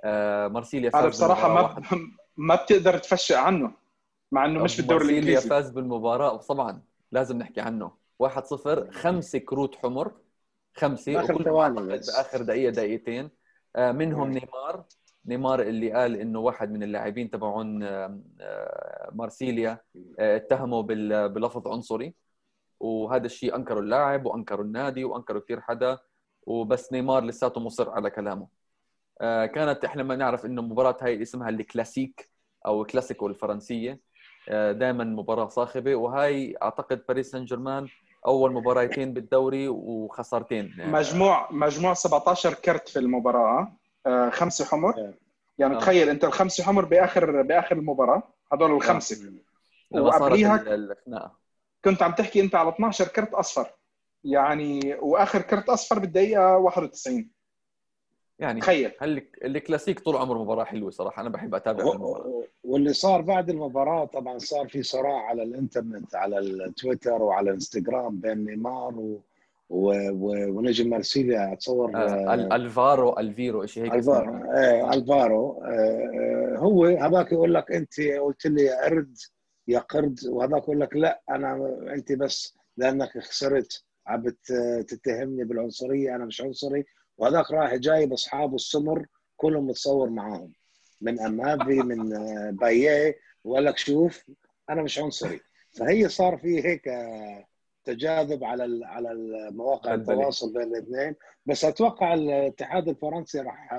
[0.05, 1.83] آه مارسيليا فاز بصراحة ما
[2.37, 3.73] ما بتقدر تفشق عنه
[4.33, 5.33] مع إنه مش بالدوري الإنجليزي.
[5.33, 7.93] مارسيليا فاز بالمباراة طبعا لازم نحكي عنه.
[8.19, 10.13] 1-0 خمسة كروت حمر
[10.75, 13.31] خمسة بآخر ثواني بآخر دقيقة دقيقتين.
[13.77, 14.85] آه منهم نيمار
[15.27, 18.21] نيمار اللي قال إنه واحد من اللاعبين تبعون آه،
[19.13, 19.81] مارسيليا
[20.19, 20.83] آه، اتهموا
[21.29, 22.15] بلفظ عنصري.
[22.81, 25.99] وهذا الشيء أنكره اللاعب وأنكره النادي وأنكره كثير حدا.
[26.43, 28.49] وبس نيمار لساته مصر على كلامه.
[29.21, 32.31] آه، كانت إحنا ما نعرف إنه المباراه هاي اسمها الكلاسيك
[32.67, 34.01] أو كلاسيكو الفرنسية.
[34.51, 35.95] دائما مباراة صاخبة.
[35.95, 37.89] وهاي أعتقد باريس سان جيرمان
[38.27, 40.75] أول مباراتين بالدوري وخسارتين.
[40.79, 43.77] مجموع مجموع 17 كرت في المباراة.
[44.07, 44.99] آه، خمسة حمر.
[44.99, 45.19] إيه.
[45.59, 45.79] يعني آه.
[45.79, 49.33] تخيل أنت الخمسة حمر باخر بآخر المباراة هذول الخمسة.
[49.95, 50.01] آه.
[50.01, 51.33] وقبليها الخناقه
[51.85, 53.71] كنت عم تحكي أنت على 12 كرت أصفر.
[54.25, 57.31] يعني وآخر كرت أصفر بالدقيقة 91
[58.39, 58.93] يعني تخيل.
[59.45, 61.23] الكلاسيك طول عمره مباراه حلوة صراحة.
[61.23, 62.45] أنا بحب أتابع المباراة.
[62.65, 68.45] واللي صار بعد المباراة طبعا صار في صراع على الإنترنت على التويتر وعلى الإنستغرام بين
[68.45, 69.21] نيمار و
[69.71, 75.63] ونجم مارسيليا اتصور آه الفارو الفيرو شيء هيك الفارو آه الفارو.
[75.65, 79.17] آه, آه، هو هذاك يقول لك أنت قلت لي يا قرد
[79.69, 84.25] يا قرد وهذاك يقول لك لا أنا أنت بس لأنك خسرت عم
[84.89, 86.85] تتهمني بالعنصرية أنا مش عنصري.
[87.19, 89.07] وهذاك راح جايب اصحابه السمر
[89.37, 90.53] كلهم متصور معاهم.
[91.01, 94.25] من أمافي من آه، بايه وقال لك شوف
[94.71, 95.41] أنا مش عنصري.
[95.71, 97.45] فهي صار في هيك آه،
[97.85, 99.11] تجاذب على على
[99.51, 101.15] مواقع التواصل بين الاثنين.
[101.47, 103.71] بس أتوقع الاتحاد الفرنسي راح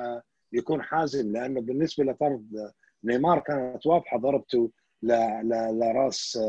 [0.54, 2.72] يكون حازم لأنه بالنسبة لطرد
[3.04, 4.72] نيمار كانت واضحة ضربته
[5.04, 6.40] لرأس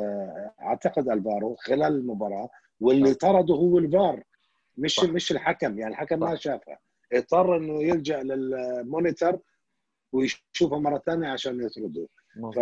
[0.60, 2.48] أعتقد الفارو خلال المباراة
[2.80, 4.22] واللي طرده هو الفار
[4.78, 5.04] مش صح.
[5.04, 5.78] مش الحكم.
[5.78, 6.30] يعني الحكم صح.
[6.30, 6.78] ما شافها
[7.12, 9.38] اضطر إنه يلجأ لل monitor
[10.12, 12.06] ويشوفها مرة ثانية عشان يطرده.
[12.54, 12.58] ف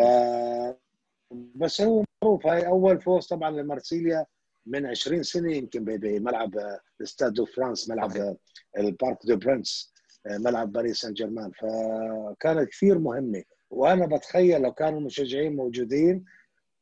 [1.30, 2.46] بس هو معروف.
[2.46, 4.26] هاي أول فوز طبعا لمارسيليا
[4.66, 8.36] من 20 سنة يمكن بملعب استاد دو فرانس ملعب
[8.78, 9.94] البارك دو برنس
[10.26, 13.44] ملعب باريس سان جيرمان فكانت كثير مهمة.
[13.70, 16.24] وأنا بتخيل لو كانوا المشجعين موجودين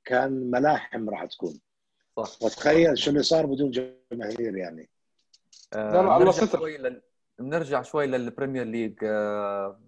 [0.04, 1.60] كان ملاحم راح تكون.
[2.16, 2.42] صح.
[2.42, 4.88] وتخيل شو اللي صار بدون جماهير يعني.
[5.72, 7.02] آه لا لا الله شوي لل...
[7.38, 9.80] بنرجع شوي للبريمير ليج آه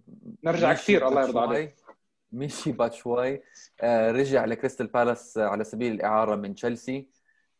[0.43, 1.75] نرجع كثير الله يرضى عليك.
[2.31, 3.43] ميشي باتشواي
[3.81, 6.97] آه رجع لكريستال بالاس على سبيل الإعارة من تشيلسي.
[6.97, 7.14] آه،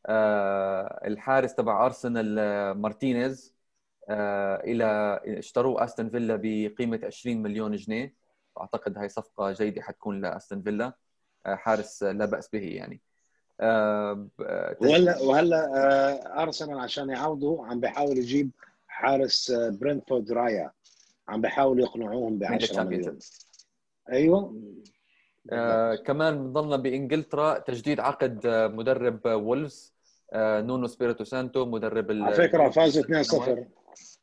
[0.10, 3.56] الحارس تبع أرسنال آه، مارتينيز
[4.10, 8.14] آه، إلى اشتروه أستون فيلا بقيمة 20 مليون جنيه.
[8.62, 10.94] أعتقد هاي صفقة جيدة حتكون لأستون فيلا.
[11.46, 13.02] حارس لا بأس به يعني.
[14.82, 18.52] وهلا وهلا أرسنال عشان يعوضوا عم بيحاول يجيب
[18.88, 20.72] حارس برينتفورد رايا.
[21.28, 23.20] عم بيحاولوا يقنعوهم ب 10 مليون.
[24.12, 24.62] أيوه.
[25.52, 27.60] آه كمان ضلنا بإنجلترا.
[27.60, 29.92] تجديد عقد مدرب وولفز.
[29.92, 29.95] آه،
[30.34, 33.66] نونو سبيريتو سانتو مدرب على فكرة فاز 2-0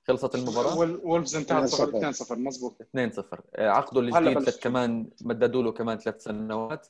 [0.08, 1.74] خلصت المباراة؟ وولفز انتهت 2-0.
[1.74, 6.86] 0 2-0 مضبوط 2-0 آه، عقده الجديد كمان مددوا له كمان ثلاث سنوات.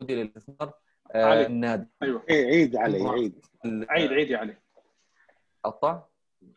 [0.00, 0.72] مدير الاستثمار
[1.12, 1.46] آه،.
[1.46, 1.86] النادي.
[2.02, 2.24] أيوه.
[2.30, 3.46] إيه، عيد علي عيد.
[3.64, 4.56] عيد عيد يا علي.
[5.64, 6.02] قطع؟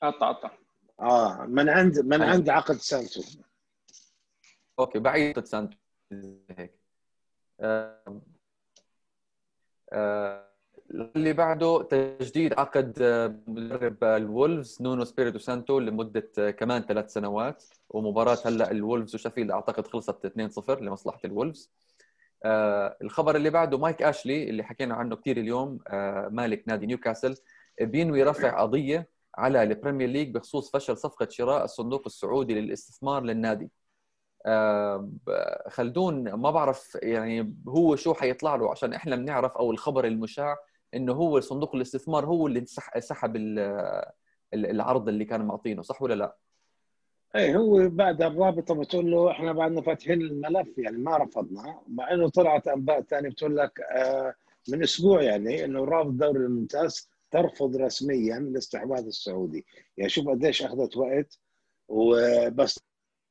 [0.01, 0.51] قطع قطع.
[0.99, 2.21] آه من عند من.
[2.21, 3.21] عند عقد سانتو.
[4.79, 5.77] أوكي بعيد سانتو
[6.57, 6.79] هيك.
[10.91, 13.03] اللي بعده تجديد عقد
[13.47, 19.87] مدرب الولفز نونو سبيريتو سانتو لمدة آه، كمان ثلاث سنوات ومباراة هلأ الولفز وشفيلد أعتقد
[19.87, 21.71] خلصت 2-0 لمصلحة الولفز.
[22.45, 27.35] آه، الخبر اللي بعده مايك أشلي اللي حكينا عنه كثير اليوم آه، مالك نادي نيوكاسل
[27.81, 33.69] بينوي رفع قضية على البريمير ليج بخصوص فشل صفقة شراء الصندوق السعودي للاستثمار للنادي.
[35.67, 40.55] خلدون ما بعرف يعني هو شو حيطلع له عشان إحنا بنعرف أو الخبر المشاع
[40.93, 42.65] إنه هو صندوق الاستثمار هو اللي
[42.99, 43.59] سحب ال-
[44.53, 46.35] ال- العرض اللي كان معطينه صح ولا لا؟
[47.35, 52.29] اي هو بعد الرابطة بتقول له إحنا بعدنا فاتحين الملف يعني ما رفضنا مع إنه
[52.29, 54.33] طلعت أنباء ثانية بتقول لك آه،
[54.69, 59.65] من أسبوع يعني إنه رابطه الدوري الممتاز ترفض رسميا الاستحواذ السعودي
[59.97, 61.39] يعني شوف قديش أخذت وقت
[61.87, 62.79] وبس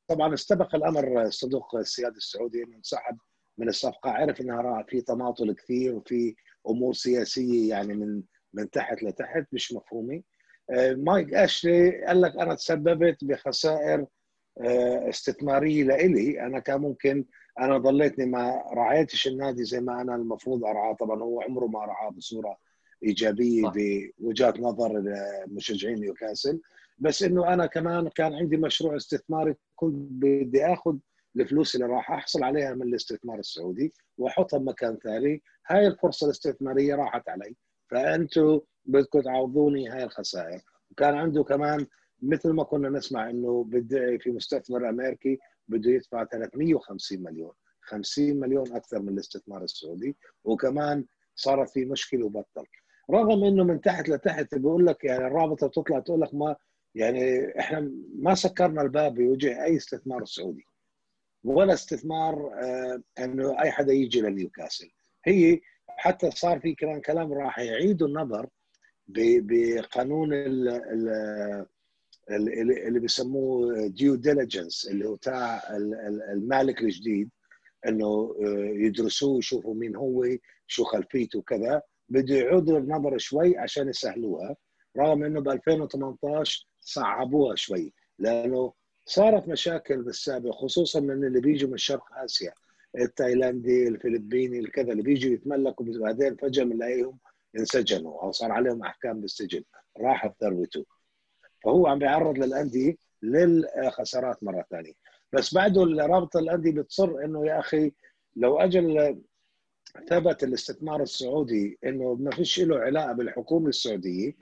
[0.08, 3.16] طبعا استبق الأمر الصندوق السيادي السعودي إنه انسحب
[3.58, 4.10] من الصفقة.
[4.10, 6.34] عرف إنها راح في تماطل كثير وفي
[6.68, 8.22] أمور سياسية يعني من
[8.54, 10.22] من تحت لتحت مش مفهومة.
[10.70, 14.06] آه، مايك أشلي قال لك أنا تسببت بخسائر
[14.60, 16.40] آه، استثمارية لإلي.
[16.40, 17.24] أنا كان ممكن
[17.60, 20.94] أنا ضليتني ما رعيتش النادي زي ما أنا المفروض أرعاه.
[20.94, 22.58] طبعا هو عمره ما رعاه بصورة
[23.04, 23.72] إيجابية.
[24.18, 25.02] بوجهه نظر
[25.46, 26.60] مشجعين نيوكاسل.
[26.98, 30.96] بس إنه أنا كمان كان عندي مشروع استثماري كنت بدي آخذ
[31.36, 35.42] الفلوس اللي راح أحصل عليها من الاستثمار السعودي وأحطها بمكان ثاني.
[35.66, 37.56] هاي الفرصة الاستثمارية راحت علي.
[37.90, 40.60] فانتم بدكم تعوضوني هاي الخسائر.
[40.90, 41.86] وكان عنده كمان
[42.22, 45.38] مثل ما كنا نسمع إنه بدعي في مستثمر أمريكي
[45.68, 47.52] بده يدفع 350 مليون.
[47.80, 50.16] 50 مليون أكثر من الاستثمار السعودي.
[50.44, 52.64] وكمان صارت في مشكلة وبطل.
[53.10, 56.56] رغم إنه من تحت لتحت بيقول لك يعني الرابطة بتطلع تقول لك ما
[56.96, 60.64] يعني إحنا ما سكرنا الباب بوجه أي استثمار سعودي
[61.44, 64.90] ولا استثمار آه إنه أي حدا يجي لنيوكاسل.
[65.24, 68.48] هي حتى صار في كمان كلام راح يعيدوا النظر
[69.08, 71.66] بقانون ال- ال-
[72.30, 77.30] ال- اللي بيسموه due diligence اللي هو تاع ال- ال- المالك الجديد
[77.88, 78.06] إنه
[78.42, 80.26] آه، يدرسوه يشوفوا مين هو
[80.66, 81.82] شو خلفيته وكذا.
[82.08, 84.56] بده يعودوا النظر شوي عشان يسهلوها
[84.98, 88.72] رغم إنه ب 2018 صعبوها شوي لأنه
[89.04, 92.52] صارت مشاكل بالسابق خصوصا من اللي بيجوا من شرق آسيا
[92.98, 97.18] التايلاندي الفلبيني الكذا اللي بيجوا يتملكوا بعدين فجأة بنلاقيهم
[97.58, 99.62] انسجنوا أو صار عليهم أحكام بالسجن
[100.00, 100.84] راحت ثروته
[101.64, 104.92] فهو عم بيعرض للأندية للخسارات مرة ثانية.
[105.32, 107.92] بس بعده رابطه الأندية بتصر إنه يا أخي
[108.36, 109.16] لو أجل
[110.08, 114.36] ثبت الاستثمار السعودي إنه ما فيش له علاقة بالحكومة السعودية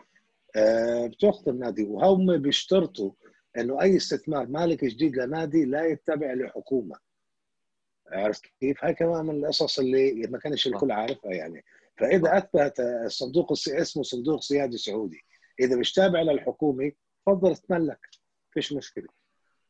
[0.57, 1.85] آه، بتاخذ النادي.
[1.85, 3.11] وهم بيشترطوا
[3.59, 6.97] إنه أي استثمار مالك جديد لنادي لا يتبع لحكومة.
[8.13, 11.65] عرفت كيف؟ هاي كمان من القصص اللي ما كانش الكل عارفها يعني.
[11.97, 13.81] فإذا أثبت الصندوق السي...
[13.81, 15.21] اسمه صندوق سيادي سعودي.
[15.61, 16.93] إذا مش تابع للحكومة
[17.27, 17.99] تفضل تملك
[18.53, 19.09] فيش مشكلة.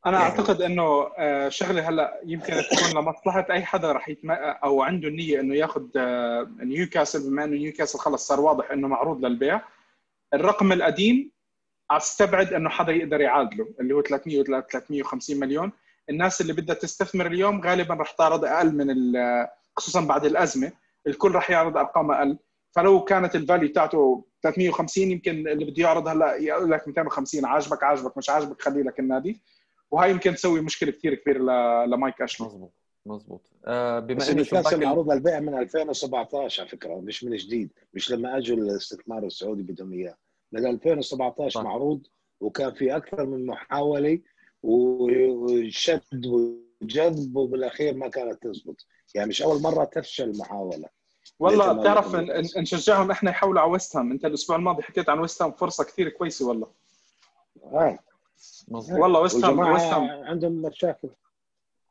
[0.06, 0.82] أنا يعني- أعتقد إنه
[1.18, 5.86] آه، شغلة هلأ يمكن تكون لمصلحة أي حدا راح يتم أو عنده النية إنه ياخذ
[5.96, 9.62] آه، نيوكاسل بما إنه نيوكاسل خلص صار واضح إنه معروض للبيع.
[10.34, 11.30] الرقم القديم
[11.90, 15.72] أستبعد إنه حدا يقدر يعادله اللي هو 300 ولا 350 مليون.
[16.10, 18.94] الناس اللي بدها تستثمر اليوم غالبا راح تعرض أقل من
[19.76, 20.72] خصوصا بعد الأزمة.
[21.06, 22.38] الكل راح يعرض أرقام أقل.
[22.70, 27.82] فلو كانت ال value بتاعته 350 يمكن اللي بده يعرض هلأ يقول لك 250 عاجبك
[27.82, 29.40] عاجبك مش عاجبك خلي لك النادي
[29.90, 32.46] وهي يمكن تسوي مشكلة كثير كبيرة لمايك أشلي.
[32.46, 36.94] مزبوط مزبوط آه، بما بس إنه نيوكاسل شباك ال- معروض للبيع من 2017 على فكرة
[37.00, 40.16] مش من جديد مش لما أجوا الاستثمار السعودي بدهم إياه.
[40.52, 41.62] من 2017 صح.
[41.62, 42.06] معروض
[42.40, 44.18] وكان في أكثر من محاولة
[44.62, 48.86] وشد وجذب وبالاخير ما كانت تزبط.
[49.14, 50.88] يعني مش أول مرة تفشل المحاولة.
[51.38, 52.14] والله بتعرف.
[52.58, 56.08] نشجعهم إحنا يحولوا على ويست هام أنت الأسبوع الماضي حكيت عن ويست هام فرصة كثير
[56.08, 56.66] كويسة والله.
[57.64, 57.98] آه.
[58.68, 61.08] مزبوط والله ويست هام ويست هام عندهم مشاكل.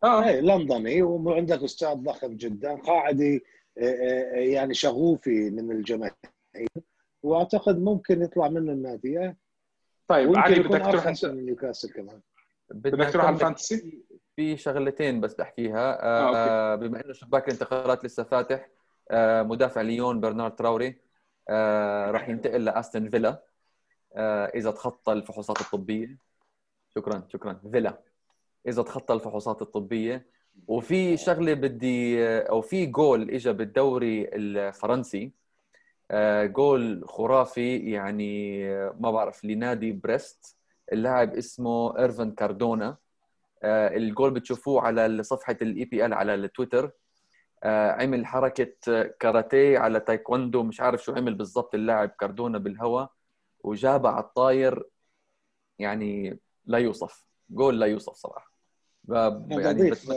[0.03, 0.23] آه.
[0.27, 3.39] اي لندني وعندك استاد ضخم جدا قاعدة
[3.77, 6.13] آه، آه، يعني شغوفه من الجماهير
[7.23, 9.19] وأعتقد ممكن يطلع منه النادي.
[9.19, 9.35] آه.
[10.07, 12.21] طيب علي بدك تروح انت من نيوكاسل كمان.
[12.69, 14.03] بدك تروح على ال fantasy؟
[14.35, 16.03] في شغلتين بس بدي أحكيها.
[16.03, 18.69] آه آه، بما إنه شباك الانتقالات لسه فاتح
[19.11, 21.01] آه مدافع ليون برنارد تراوري
[21.49, 23.43] آه راح ينتقل لأستون فيلا
[24.15, 26.17] آه إذا تخطى الفحوصات الطبية.
[26.95, 27.61] شكرا شكرا.
[27.71, 28.12] فيلا.
[28.67, 30.25] إذا تخطى الفحوصات الطبية.
[30.67, 35.31] وفي شغلة بدي أو في جول اجى بالدوري الفرنسي.
[36.11, 40.57] آه، جول خرافي يعني آه، ما بعرف لنادي بريست.
[40.93, 42.97] اللاعب اسمه ايرفن كاردونا.
[43.63, 46.91] آه، الجول بتشوفوه على صفحة الاي بي إل على التويتر.
[47.65, 53.11] عمل حركة كاراتيه على تايكوندو مش عارف شو عمل بالضبط اللاعب كاردونا بالهواء
[53.59, 54.83] وجابها على الطاير
[55.79, 57.25] يعني لا يوصف.
[57.49, 58.52] جول لا يوصف صراحة.
[59.09, 60.11] يعني بس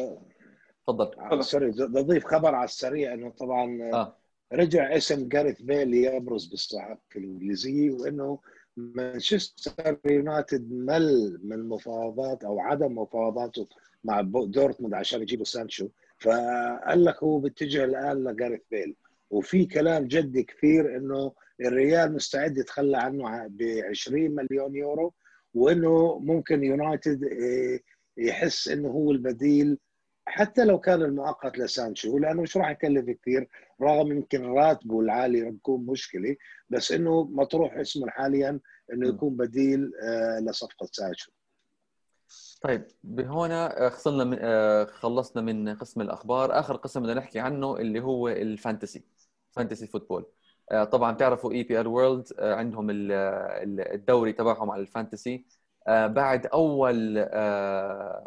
[0.86, 1.44] تفضل.
[1.44, 4.16] sorry بضيف خبر على السريع إنه طبعا آه.
[4.52, 8.38] رجع اسم جاريث بيل يبرز بالصحافة الإنجليزية وإنه
[8.76, 13.68] مانشستر يونايتد مل من مفاوضات أو عدم مفاوضاته
[14.04, 15.88] مع دورتموند عشان يجيبوا سانشو.
[16.18, 18.96] فقال لك هو بيتجه الآن لجاريث بيل.
[19.30, 25.14] وفي كلام جدي كثير إنه الريال مستعد يتخلى عنه ب 20 مليون يورو
[25.54, 27.80] وإنه ممكن يونايتد آه،
[28.16, 29.78] يحس إنه هو البديل
[30.28, 33.48] حتى لو كان المؤقت لسانشو لأنه مش راح يكلف كثير
[33.82, 36.36] رغم يمكن راتبه العالي يكون مشكلة
[36.70, 38.60] بس إنه مطروح اسمه حاليا
[38.92, 41.30] إنه يكون بديل آه، لصفقة سانشو.
[42.60, 46.58] طيب بهنا خلصنا من آه، خلصنا من قسم الأخبار.
[46.58, 49.04] آخر قسم بدنا نحكي عنه اللي هو ال fantasy
[49.50, 50.26] fantasy football.
[50.72, 55.46] آه، طبعا تعرفوا EPL World عندهم الدوري تبعهم على ال fantasy.
[55.88, 57.14] بعد أول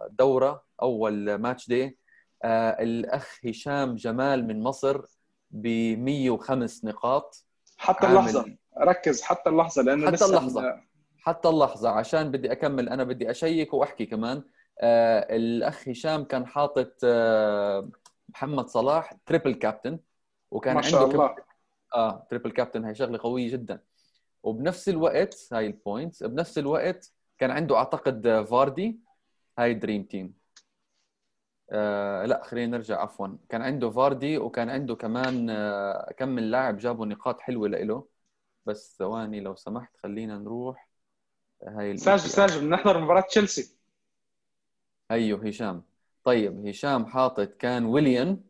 [0.10, 1.98] دورة أول match day
[2.46, 5.02] الأخ هشام جمال من مصر
[5.52, 5.68] ب
[6.00, 7.46] 105 نقاط.
[7.78, 8.56] حتى اللحظة.
[8.78, 10.82] ركز حتى اللحظة لأنه حتى اللحظة.
[11.20, 11.90] حتى اللحظة.
[11.90, 14.44] عشان بدي أكمل أنا بدي أشيك وأحكي كمان.
[14.82, 17.90] آه الأخ هشام كان حاطط آه
[18.30, 20.00] محمد صلاح triple captain
[20.52, 21.28] وكان ما شاء عنده الله.
[21.28, 21.44] كب...
[21.96, 23.80] آه triple captain هي شغلة قوية جدا.
[24.44, 29.00] وبنفس الوقت هاي ال point بنفس الوقت كان عنده أعتقد فاردي
[29.58, 30.34] هاي dream team.
[31.72, 33.28] آه لا خلينا نرجع عفوا.
[33.50, 38.08] كان عنده فاردي وكان عنده كمان آه كم من لاعب جابوا نقاط حلوة له
[38.66, 40.90] بس ثواني لو سمحت خلينا نروح
[41.68, 43.76] هاي ساجد ساجد بنحضر مباراة تشيلسي.
[45.12, 45.84] أيوه هشام.
[46.24, 48.42] طيب هشام حاطط كان ويليان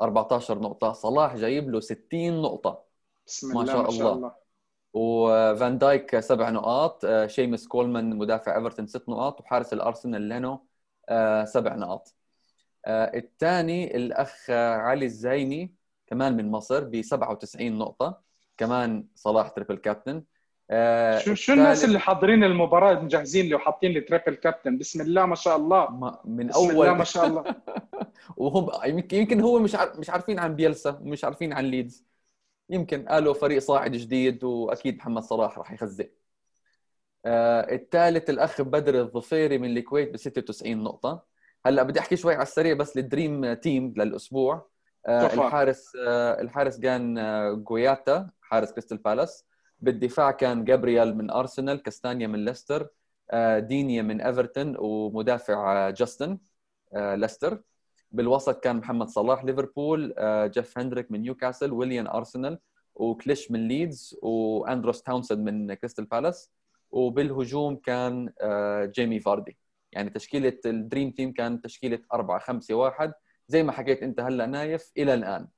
[0.00, 2.82] 14 نقطة صلاح جايب له 60 نقطة.
[3.26, 4.45] بسم ما الله شاء ما شاء الله.
[4.96, 10.66] الله وفان دايك سبع نقاط آه، شيمس كولمان مدافع إيفرتون ست نقاط وحارس الأرسنال لينو
[11.08, 12.14] آه، سبع نقاط.
[12.86, 15.74] آه، الثاني الأخ علي الزايني
[16.06, 18.20] كمان من مصر ب 97 نقطة
[18.56, 20.22] كمان صلاح triple captain
[21.24, 25.34] شو شو الناس اللي حاضرين المباراة مجهزين لي وحاطين لي triple captain بسم الله ما
[25.34, 25.90] شاء الله.
[25.90, 26.98] ما- من بسم الله أول.
[26.98, 27.44] ما شاء الله.
[28.36, 28.70] وهم
[29.12, 29.92] يمكن هو مش عار...
[29.98, 32.04] مش عارفين عن بيلسا ومش عارفين عن ليدز.
[32.70, 36.10] يمكن قالوا فريق صاعد جديد وأكيد محمد صلاح راح يخزق
[37.26, 41.24] آه الثالث الأخ بدر الظفيري من الكويت ب 96 نقطة.
[41.66, 44.68] هلأ بدي أحكي شوي على السريع بس لل dream team للأسبوع.
[45.06, 45.26] آه.
[45.34, 49.46] الحارس آه الحارس كان آه جوايتا حارس كريستال بالاس.
[49.80, 52.88] بالدفاع كان جابرييل من أرسنال كاستانيا من ليستر
[53.30, 56.38] آه دينيا من إيفرتون ومدافع آه جاستن
[56.94, 57.62] آه ليستر.
[58.16, 62.58] بالوسط كان محمد صلاح ليفربول آه، جيف هندريك من نيوكاسل ويليان أرسنال
[62.94, 66.50] وكليش من ليدز وأندروس تاونسند من كريستال بالاس
[66.90, 69.58] وبالهجوم كان آه، جيمي فاردي.
[69.92, 73.12] يعني تشكيلة ال dream team كان تشكيلة 4 5 1
[73.48, 75.48] زي ما حكيت أنت هلأ نايف إلى الآن.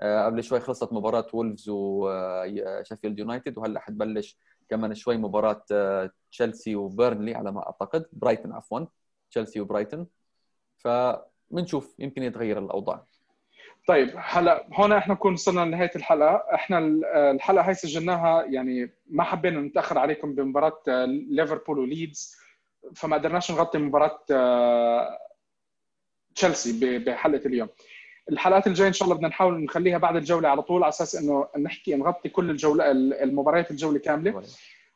[0.00, 4.38] آه، قبل شوي خلصت مباراة وولفز وشيفيلد يونايتد وهلأ حتبلش
[4.68, 5.64] كمان شوي مباراة
[6.32, 8.06] تشيلسي وبيرنلي على ما أعتقد.
[8.12, 8.86] برايتون عفوا
[9.30, 10.06] تشيلسي وبرايتون
[11.52, 13.04] فبنشوف يمكن يتغير الأوضاع.
[13.88, 19.22] طيب هلا هون إحنا نكون وصلنا لنهاية الحلقة إحنا ال- الحلقة هاي سجلناها يعني ما
[19.24, 22.36] حبينا نتأخر عليكم بمباراة آه، ليفربول وليدز
[22.94, 25.18] فما قدرناش نغطي مباراة آه،
[26.34, 27.68] تشيلسي بحلقة اليوم.
[28.30, 31.48] الحلقات الجاية إن شاء الله بدنا نحاول نخليها بعد الجولة على طول على أساس إنه
[31.58, 32.90] نحكي نغطي كل الجولة
[33.22, 34.42] المباريات الجولة كاملة.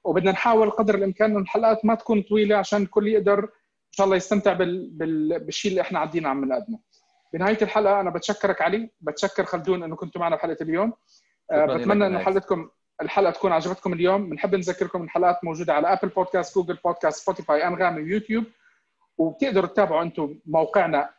[0.05, 3.49] وبدنا نحاول قدر الإمكان إنه الحلقات ما تكون طويلة عشان الكل يقدر ان
[3.97, 4.91] شاء الله يستمتع بال...
[4.91, 5.41] بال...
[5.41, 6.79] بالشيء اللي إحنا عدينا عم نقدمه.
[7.33, 10.93] بنهاية الحلقة أنا بتشكرك علي، بتشكر خلدون إنه كنتوا معنا بحلقة اليوم.
[11.51, 12.19] آه، بتمنى انه.
[12.19, 12.69] حلقتكم
[13.03, 18.03] الحلقة تكون عجبتكم اليوم، بنحب نذكركم الحلقات موجودة على Apple Podcast، Google Podcast، Spotify، انغامي
[18.03, 18.45] ويوتيوب.
[19.19, 21.11] وبتقدروا تتابعوا أنتم موقعنا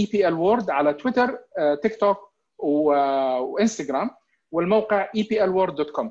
[0.00, 4.10] @epl على تويتر، آه، تيك توك و- آه، وإنستغرام
[4.52, 6.08] والموقع eplworld.com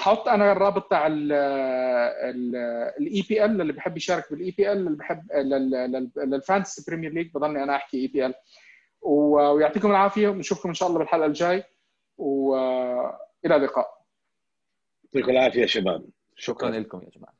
[0.00, 2.32] حط أنا الرابط تاع ال E
[3.28, 5.32] PL اللي بحب يشارك بال EPL اللي بحب
[6.16, 8.34] لل Fantasy Premier League بضلني أنا احكي EPL
[9.02, 11.64] ويعطيكم العافية ونشوفكم إن شاء الله بالحلقة الجاي.
[12.16, 14.04] والى اللقاء.
[15.04, 16.04] يعطيكم العافية يا شباب.
[16.36, 17.34] شكرا لكم يا جماعة.